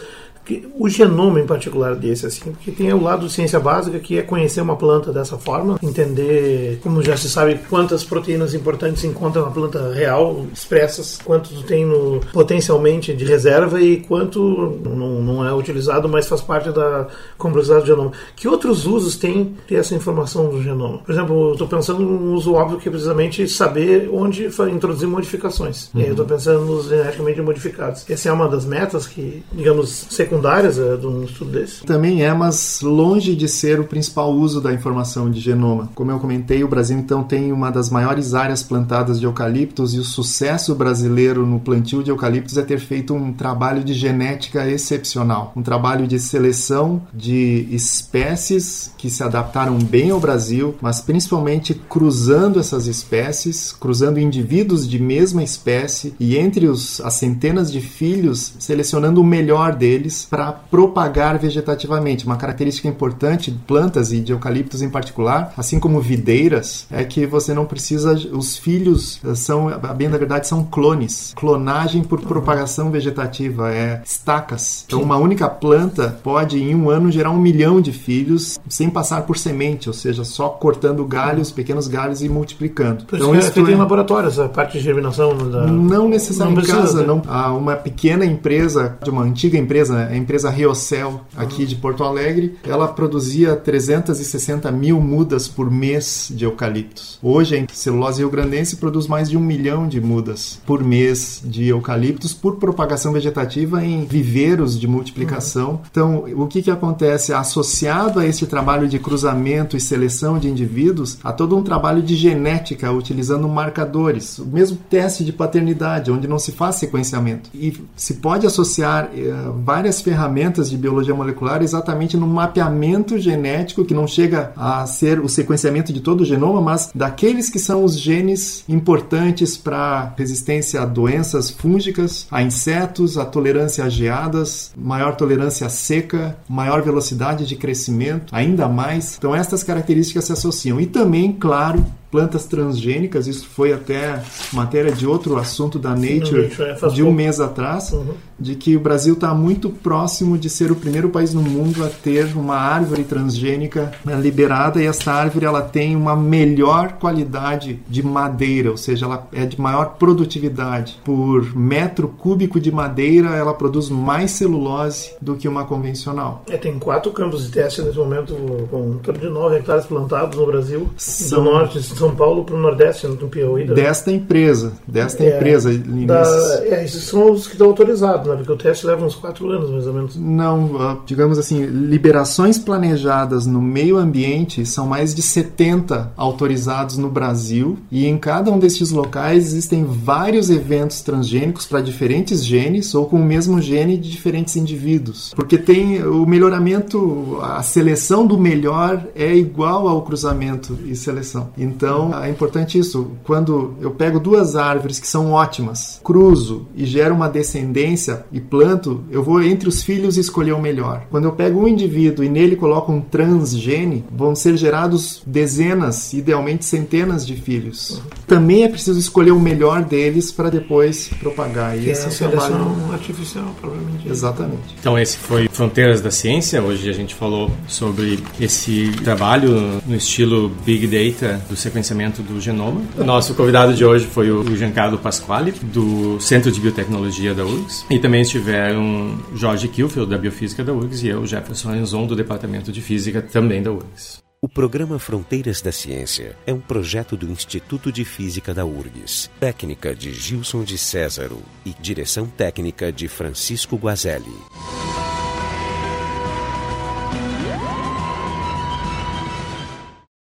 o 0.77 0.89
genoma 0.89 1.39
em 1.39 1.45
particular 1.45 1.95
desse, 1.95 2.25
assim, 2.25 2.51
porque 2.51 2.71
tem 2.71 2.91
o 2.93 3.01
lado 3.01 3.29
ciência 3.29 3.59
básica 3.59 3.99
que 3.99 4.17
é 4.17 4.21
conhecer 4.21 4.61
uma 4.61 4.75
planta 4.75 5.11
dessa 5.11 5.37
forma, 5.37 5.79
entender, 5.81 6.79
como 6.81 7.01
já 7.01 7.15
se 7.15 7.29
sabe, 7.29 7.59
quantas 7.69 8.03
proteínas 8.03 8.53
importantes 8.53 9.01
se 9.01 9.07
encontram 9.07 9.45
na 9.45 9.51
planta 9.51 9.93
real, 9.93 10.45
expressas, 10.53 11.19
quanto 11.23 11.63
tem 11.63 11.85
no, 11.85 12.19
potencialmente 12.33 13.13
de 13.13 13.25
reserva 13.25 13.81
e 13.81 13.97
quanto 14.01 14.79
não, 14.83 15.21
não 15.21 15.47
é 15.47 15.53
utilizado, 15.53 16.09
mas 16.09 16.27
faz 16.27 16.41
parte 16.41 16.71
da 16.71 17.07
complexidade 17.37 17.81
do 17.81 17.87
genoma. 17.87 18.11
Que 18.35 18.47
outros 18.47 18.85
usos 18.85 19.15
tem 19.15 19.55
ter 19.67 19.75
essa 19.75 19.95
informação 19.95 20.49
do 20.49 20.61
genoma? 20.61 20.99
Por 20.99 21.11
exemplo, 21.11 21.53
estou 21.53 21.67
pensando 21.67 21.99
num 21.99 22.33
uso 22.33 22.53
óbvio 22.53 22.79
que 22.79 22.87
é 22.87 22.91
precisamente 22.91 23.47
saber 23.47 24.09
onde 24.11 24.49
introduzir 24.73 25.07
modificações. 25.07 25.89
Uhum. 25.93 25.99
E 25.99 26.03
aí 26.03 26.09
eu 26.09 26.13
estou 26.13 26.25
pensando 26.25 26.65
nos 26.65 26.87
geneticamente 26.87 27.41
modificados. 27.41 28.09
Essa 28.09 28.29
é 28.29 28.31
uma 28.31 28.49
das 28.49 28.65
metas 28.65 29.07
que, 29.07 29.43
digamos, 29.53 30.07
secundárias 30.09 30.40
é, 30.77 30.97
de 30.97 31.07
um 31.07 31.23
estudo 31.23 31.51
desse? 31.51 31.83
Também 31.83 32.23
é, 32.23 32.33
mas 32.33 32.81
longe 32.81 33.35
de 33.35 33.47
ser 33.47 33.79
o 33.79 33.83
principal 33.83 34.31
uso 34.31 34.61
da 34.61 34.73
informação 34.73 35.29
de 35.29 35.39
genoma. 35.39 35.89
Como 35.95 36.11
eu 36.11 36.19
comentei, 36.19 36.63
o 36.63 36.67
Brasil 36.67 36.97
então 36.97 37.23
tem 37.23 37.51
uma 37.51 37.71
das 37.71 37.89
maiores 37.89 38.33
áreas 38.33 38.63
plantadas 38.63 39.19
de 39.19 39.25
eucaliptos 39.25 39.93
e 39.93 39.99
o 39.99 40.03
sucesso 40.03 40.75
brasileiro 40.75 41.45
no 41.45 41.59
plantio 41.59 42.03
de 42.03 42.09
eucaliptos 42.09 42.57
é 42.57 42.61
ter 42.61 42.79
feito 42.79 43.13
um 43.13 43.33
trabalho 43.33 43.83
de 43.83 43.93
genética 43.93 44.67
excepcional, 44.69 45.51
um 45.55 45.61
trabalho 45.61 46.07
de 46.07 46.19
seleção 46.19 47.01
de 47.13 47.67
espécies 47.71 48.91
que 48.97 49.09
se 49.09 49.23
adaptaram 49.23 49.77
bem 49.77 50.11
ao 50.11 50.19
Brasil, 50.19 50.75
mas 50.81 51.01
principalmente 51.01 51.73
cruzando 51.73 52.59
essas 52.59 52.87
espécies, 52.87 53.71
cruzando 53.71 54.19
indivíduos 54.19 54.87
de 54.87 54.99
mesma 54.99 55.43
espécie 55.43 56.13
e 56.19 56.37
entre 56.37 56.67
os, 56.67 57.01
as 57.01 57.15
centenas 57.15 57.71
de 57.71 57.81
filhos, 57.81 58.53
selecionando 58.59 59.21
o 59.21 59.23
melhor 59.23 59.75
deles 59.75 60.20
para 60.29 60.51
propagar 60.51 61.37
vegetativamente. 61.37 62.25
Uma 62.25 62.37
característica 62.37 62.87
importante 62.87 63.51
de 63.51 63.57
plantas 63.57 64.11
e 64.11 64.19
de 64.19 64.31
eucaliptos 64.31 64.81
em 64.81 64.89
particular, 64.89 65.53
assim 65.57 65.79
como 65.79 66.01
videiras, 66.01 66.85
é 66.91 67.03
que 67.03 67.25
você 67.25 67.53
não 67.53 67.65
precisa. 67.65 68.13
Os 68.13 68.57
filhos 68.57 69.19
são, 69.35 69.67
bem 69.95 70.09
da 70.09 70.17
verdade, 70.17 70.47
são 70.47 70.63
clones. 70.63 71.33
Clonagem 71.35 72.03
por 72.03 72.21
propagação 72.21 72.91
vegetativa, 72.91 73.71
é 73.71 74.01
estacas. 74.05 74.83
Então, 74.87 75.01
uma 75.01 75.17
única 75.17 75.49
planta 75.49 76.19
pode, 76.23 76.61
em 76.61 76.75
um 76.75 76.89
ano, 76.89 77.11
gerar 77.11 77.31
um 77.31 77.39
milhão 77.39 77.81
de 77.81 77.91
filhos 77.91 78.59
sem 78.67 78.89
passar 78.89 79.23
por 79.23 79.37
semente, 79.37 79.87
ou 79.87 79.93
seja, 79.93 80.23
só 80.23 80.49
cortando 80.49 81.05
galhos, 81.05 81.51
pequenos 81.51 81.87
galhos 81.87 82.21
e 82.21 82.29
multiplicando. 82.29 83.05
Por 83.05 83.17
então, 83.17 83.35
isso 83.35 83.49
é 83.49 83.51
feito 83.51 83.69
é... 83.69 83.73
em 83.73 83.77
laboratório, 83.77 84.27
essa 84.27 84.47
parte 84.47 84.77
de 84.77 84.83
germinação 84.83 85.37
da... 85.49 85.67
Não 85.67 86.07
necessariamente 86.07 86.69
em 86.69 86.73
casa, 86.73 87.05
não. 87.05 87.21
Há 87.27 87.53
uma 87.53 87.75
pequena 87.75 88.25
empresa, 88.25 88.97
de 89.03 89.09
uma 89.09 89.23
antiga 89.23 89.57
empresa 89.57 90.09
a 90.11 90.17
empresa 90.17 90.49
Riocel, 90.49 91.21
aqui 91.37 91.65
de 91.65 91.75
Porto 91.77 92.03
Alegre, 92.03 92.57
ela 92.67 92.87
produzia 92.89 93.55
360 93.55 94.69
mil 94.69 94.99
mudas 94.99 95.47
por 95.47 95.71
mês 95.71 96.29
de 96.35 96.43
eucaliptos. 96.43 97.17
Hoje, 97.23 97.57
a 97.57 97.73
celulose 97.73 98.19
rio-grandense 98.19 98.75
produz 98.75 99.07
mais 99.07 99.29
de 99.29 99.37
um 99.37 99.39
milhão 99.39 99.87
de 99.87 100.01
mudas 100.01 100.59
por 100.65 100.83
mês 100.83 101.41
de 101.45 101.67
eucaliptos 101.67 102.33
por 102.33 102.57
propagação 102.57 103.13
vegetativa 103.13 103.85
em 103.85 104.03
viveiros 104.05 104.77
de 104.77 104.85
multiplicação. 104.85 105.71
Uhum. 105.71 105.79
Então, 105.89 106.25
o 106.35 106.47
que, 106.47 106.61
que 106.61 106.71
acontece? 106.71 107.33
Associado 107.33 108.19
a 108.19 108.25
esse 108.25 108.45
trabalho 108.45 108.89
de 108.89 108.99
cruzamento 108.99 109.77
e 109.77 109.79
seleção 109.79 110.37
de 110.37 110.49
indivíduos, 110.49 111.19
há 111.23 111.31
todo 111.31 111.55
um 111.55 111.63
trabalho 111.63 112.01
de 112.01 112.17
genética 112.17 112.91
utilizando 112.91 113.47
marcadores, 113.47 114.39
o 114.39 114.45
mesmo 114.45 114.77
teste 114.89 115.23
de 115.23 115.31
paternidade, 115.31 116.11
onde 116.11 116.27
não 116.27 116.37
se 116.37 116.51
faz 116.51 116.75
sequenciamento. 116.75 117.49
E 117.53 117.79
se 117.95 118.15
pode 118.15 118.45
associar 118.45 119.05
uh, 119.05 119.53
várias 119.63 120.00
ferramentas 120.01 120.69
de 120.69 120.77
biologia 120.77 121.13
molecular 121.13 121.61
exatamente 121.61 122.17
no 122.17 122.27
mapeamento 122.27 123.17
genético, 123.17 123.85
que 123.85 123.93
não 123.93 124.07
chega 124.07 124.51
a 124.55 124.85
ser 124.85 125.19
o 125.19 125.29
sequenciamento 125.29 125.93
de 125.93 126.01
todo 126.01 126.21
o 126.21 126.25
genoma, 126.25 126.61
mas 126.61 126.91
daqueles 126.93 127.49
que 127.49 127.59
são 127.59 127.83
os 127.83 127.97
genes 127.97 128.63
importantes 128.67 129.55
para 129.55 130.13
resistência 130.17 130.81
a 130.81 130.85
doenças 130.85 131.49
fúngicas, 131.49 132.27
a 132.31 132.41
insetos, 132.41 133.17
a 133.17 133.25
tolerância 133.25 133.83
a 133.83 133.89
geadas, 133.89 134.71
maior 134.75 135.15
tolerância 135.15 135.67
à 135.67 135.69
seca, 135.69 136.37
maior 136.49 136.81
velocidade 136.81 137.45
de 137.45 137.55
crescimento, 137.55 138.33
ainda 138.33 138.67
mais. 138.67 139.15
Então, 139.17 139.35
estas 139.35 139.63
características 139.63 140.25
se 140.25 140.33
associam. 140.33 140.79
E 140.79 140.85
também, 140.85 141.31
claro, 141.31 141.85
plantas 142.11 142.45
transgênicas, 142.45 143.25
isso 143.25 143.47
foi 143.47 143.71
até 143.71 144.21
matéria 144.51 144.91
de 144.91 145.07
outro 145.07 145.37
assunto 145.37 145.79
da 145.79 145.91
Nature 145.91 146.51
é, 146.59 146.87
de 146.89 147.01
um 147.01 147.11
mês 147.11 147.39
atrás, 147.39 147.91
uhum. 147.93 148.13
de 148.37 148.55
que 148.55 148.75
o 148.75 148.79
Brasil 148.79 149.13
está 149.13 149.33
muito 149.33 149.69
próximo 149.69 150.37
de 150.37 150.49
ser 150.49 150.71
o 150.71 150.75
primeiro 150.75 151.09
país 151.09 151.33
no 151.33 151.41
mundo 151.41 151.83
a 151.83 151.87
ter 151.87 152.35
uma 152.35 152.57
árvore 152.57 153.03
transgênica 153.03 153.93
né, 154.03 154.19
liberada 154.19 154.81
e 154.81 154.85
essa 154.85 155.11
árvore 155.11 155.45
ela 155.45 155.61
tem 155.61 155.95
uma 155.95 156.15
melhor 156.15 156.93
qualidade 156.93 157.79
de 157.87 158.03
madeira, 158.03 158.71
ou 158.71 158.77
seja, 158.77 159.05
ela 159.05 159.27
é 159.31 159.45
de 159.45 159.59
maior 159.59 159.95
produtividade. 159.97 160.99
Por 161.05 161.55
metro 161.55 162.09
cúbico 162.09 162.59
de 162.59 162.71
madeira, 162.71 163.29
ela 163.29 163.53
produz 163.53 163.89
mais 163.89 164.31
celulose 164.31 165.13
do 165.21 165.35
que 165.35 165.47
uma 165.47 165.63
convencional. 165.63 166.43
É, 166.49 166.57
tem 166.57 166.77
quatro 166.77 167.11
campos 167.11 167.45
de 167.45 167.51
teste 167.51 167.81
nesse 167.81 167.97
momento, 167.97 168.35
com 168.69 168.91
um 168.91 168.97
torno 168.97 169.19
de 169.19 169.29
9 169.29 169.55
hectares 169.55 169.85
plantados 169.85 170.37
no 170.37 170.45
Brasil, 170.45 170.89
São... 170.97 171.43
do 171.43 171.51
norte 171.51 171.79
são 172.01 172.15
Paulo 172.15 172.43
para 172.43 172.55
o 172.55 172.59
Nordeste, 172.59 173.07
no 173.07 173.15
Piauí. 173.27 173.65
Da... 173.65 173.73
Desta 173.75 174.11
empresa, 174.11 174.73
desta 174.87 175.23
é, 175.23 175.35
empresa. 175.35 175.71
Da, 175.73 176.23
é, 176.65 176.83
esses 176.83 177.03
são 177.03 177.31
os 177.31 177.45
que 177.45 177.53
estão 177.53 177.67
autorizados, 177.67 178.27
né? 178.27 178.35
porque 178.35 178.51
o 178.51 178.57
teste 178.57 178.87
leva 178.87 179.05
uns 179.05 179.15
quatro 179.15 179.49
anos, 179.49 179.69
mais 179.69 179.85
ou 179.85 179.93
menos. 179.93 180.15
Não, 180.15 180.81
ah, 180.81 180.97
digamos 181.05 181.37
assim, 181.37 181.63
liberações 181.65 182.57
planejadas 182.57 183.45
no 183.45 183.61
meio 183.61 183.97
ambiente 183.97 184.65
são 184.65 184.87
mais 184.87 185.13
de 185.13 185.21
70 185.21 186.11
autorizados 186.17 186.97
no 186.97 187.09
Brasil 187.09 187.77
e 187.91 188.07
em 188.07 188.17
cada 188.17 188.51
um 188.51 188.57
desses 188.57 188.89
locais 188.91 189.45
existem 189.45 189.85
vários 189.85 190.49
eventos 190.49 191.01
transgênicos 191.01 191.65
para 191.65 191.81
diferentes 191.81 192.43
genes 192.43 192.95
ou 192.95 193.05
com 193.05 193.17
o 193.17 193.23
mesmo 193.23 193.61
gene 193.61 193.97
de 193.97 194.09
diferentes 194.09 194.55
indivíduos. 194.55 195.33
Porque 195.35 195.57
tem 195.57 196.03
o 196.03 196.25
melhoramento, 196.25 197.37
a 197.41 197.61
seleção 197.61 198.25
do 198.25 198.37
melhor 198.37 199.05
é 199.15 199.35
igual 199.35 199.87
ao 199.87 200.01
cruzamento 200.01 200.77
e 200.85 200.95
seleção. 200.95 201.49
Então, 201.57 201.90
então 201.91 202.23
é 202.23 202.29
importante 202.29 202.77
isso. 202.77 203.11
Quando 203.23 203.75
eu 203.81 203.91
pego 203.91 204.19
duas 204.19 204.55
árvores 204.55 204.99
que 204.99 205.07
são 205.07 205.31
ótimas, 205.31 205.99
cruzo 206.03 206.67
e 206.75 206.85
gero 206.85 207.13
uma 207.13 207.29
descendência 207.29 208.25
e 208.31 208.39
planto, 208.39 209.03
eu 209.09 209.23
vou 209.23 209.41
entre 209.41 209.67
os 209.67 209.83
filhos 209.83 210.17
escolher 210.17 210.53
o 210.53 210.61
melhor. 210.61 211.03
Quando 211.09 211.25
eu 211.25 211.31
pego 211.31 211.61
um 211.61 211.67
indivíduo 211.67 212.23
e 212.23 212.29
nele 212.29 212.55
coloco 212.55 212.91
um 212.91 213.01
transgene, 213.01 214.03
vão 214.11 214.35
ser 214.35 214.57
gerados 214.57 215.21
dezenas, 215.25 216.13
idealmente 216.13 216.65
centenas 216.65 217.25
de 217.25 217.35
filhos. 217.35 218.01
Também 218.25 218.63
é 218.63 218.69
preciso 218.69 218.99
escolher 218.99 219.31
o 219.31 219.39
melhor 219.39 219.83
deles 219.83 220.31
para 220.31 220.49
depois 220.49 221.09
propagar. 221.19 221.77
E 221.77 221.83
que 221.83 221.89
esse 221.89 222.05
é 222.05 222.07
a 222.07 222.11
seleção 222.11 222.49
trabalho... 222.49 222.93
artificial, 222.93 223.55
provavelmente. 223.59 224.07
Exatamente. 224.07 224.75
Então 224.79 224.97
esse 224.97 225.17
foi 225.17 225.47
Fronteiras 225.51 226.01
da 226.01 226.11
Ciência. 226.11 226.61
Hoje 226.61 226.89
a 226.89 226.93
gente 226.93 227.15
falou 227.15 227.51
sobre 227.67 228.19
esse 228.39 228.91
trabalho 229.03 229.81
no 229.85 229.95
estilo 229.95 230.51
Big 230.65 230.87
Data 230.87 231.41
do 231.49 231.55
sequenciamento 231.55 231.80
sequenciamento 231.81 232.21
do 232.21 232.39
genoma. 232.39 232.81
Nosso 232.97 233.33
convidado 233.33 233.73
de 233.73 233.83
hoje 233.83 234.05
foi 234.05 234.31
o 234.31 234.55
Giancarlo 234.55 234.97
Pasquale, 234.97 235.51
do 235.51 236.19
Centro 236.19 236.51
de 236.51 236.61
Biotecnologia 236.61 237.33
da 237.33 237.43
URGS. 237.43 237.85
E 237.89 237.99
também 237.99 238.21
estiveram 238.21 239.17
Jorge 239.35 239.67
Kilfield, 239.67 240.09
da 240.09 240.17
Biofísica 240.17 240.63
da 240.63 240.71
URGS, 240.71 241.03
e 241.03 241.09
eu, 241.09 241.25
Jefferson 241.25 241.75
Enzon, 241.75 242.05
do 242.05 242.15
Departamento 242.15 242.71
de 242.71 242.81
Física, 242.81 243.21
também 243.21 243.61
da 243.61 243.71
URGS. 243.71 244.21
O 244.43 244.49
programa 244.49 244.97
Fronteiras 244.97 245.61
da 245.61 245.71
Ciência 245.71 246.35
é 246.47 246.53
um 246.53 246.59
projeto 246.59 247.15
do 247.15 247.29
Instituto 247.29 247.91
de 247.91 248.03
Física 248.03 248.53
da 248.53 248.65
URGS, 248.65 249.29
técnica 249.39 249.93
de 249.93 250.11
Gilson 250.13 250.63
de 250.63 250.79
Césaro 250.79 251.37
e 251.63 251.75
direção 251.79 252.25
técnica 252.25 252.91
de 252.91 253.07
Francisco 253.07 253.75
Guazelli. 253.75 254.33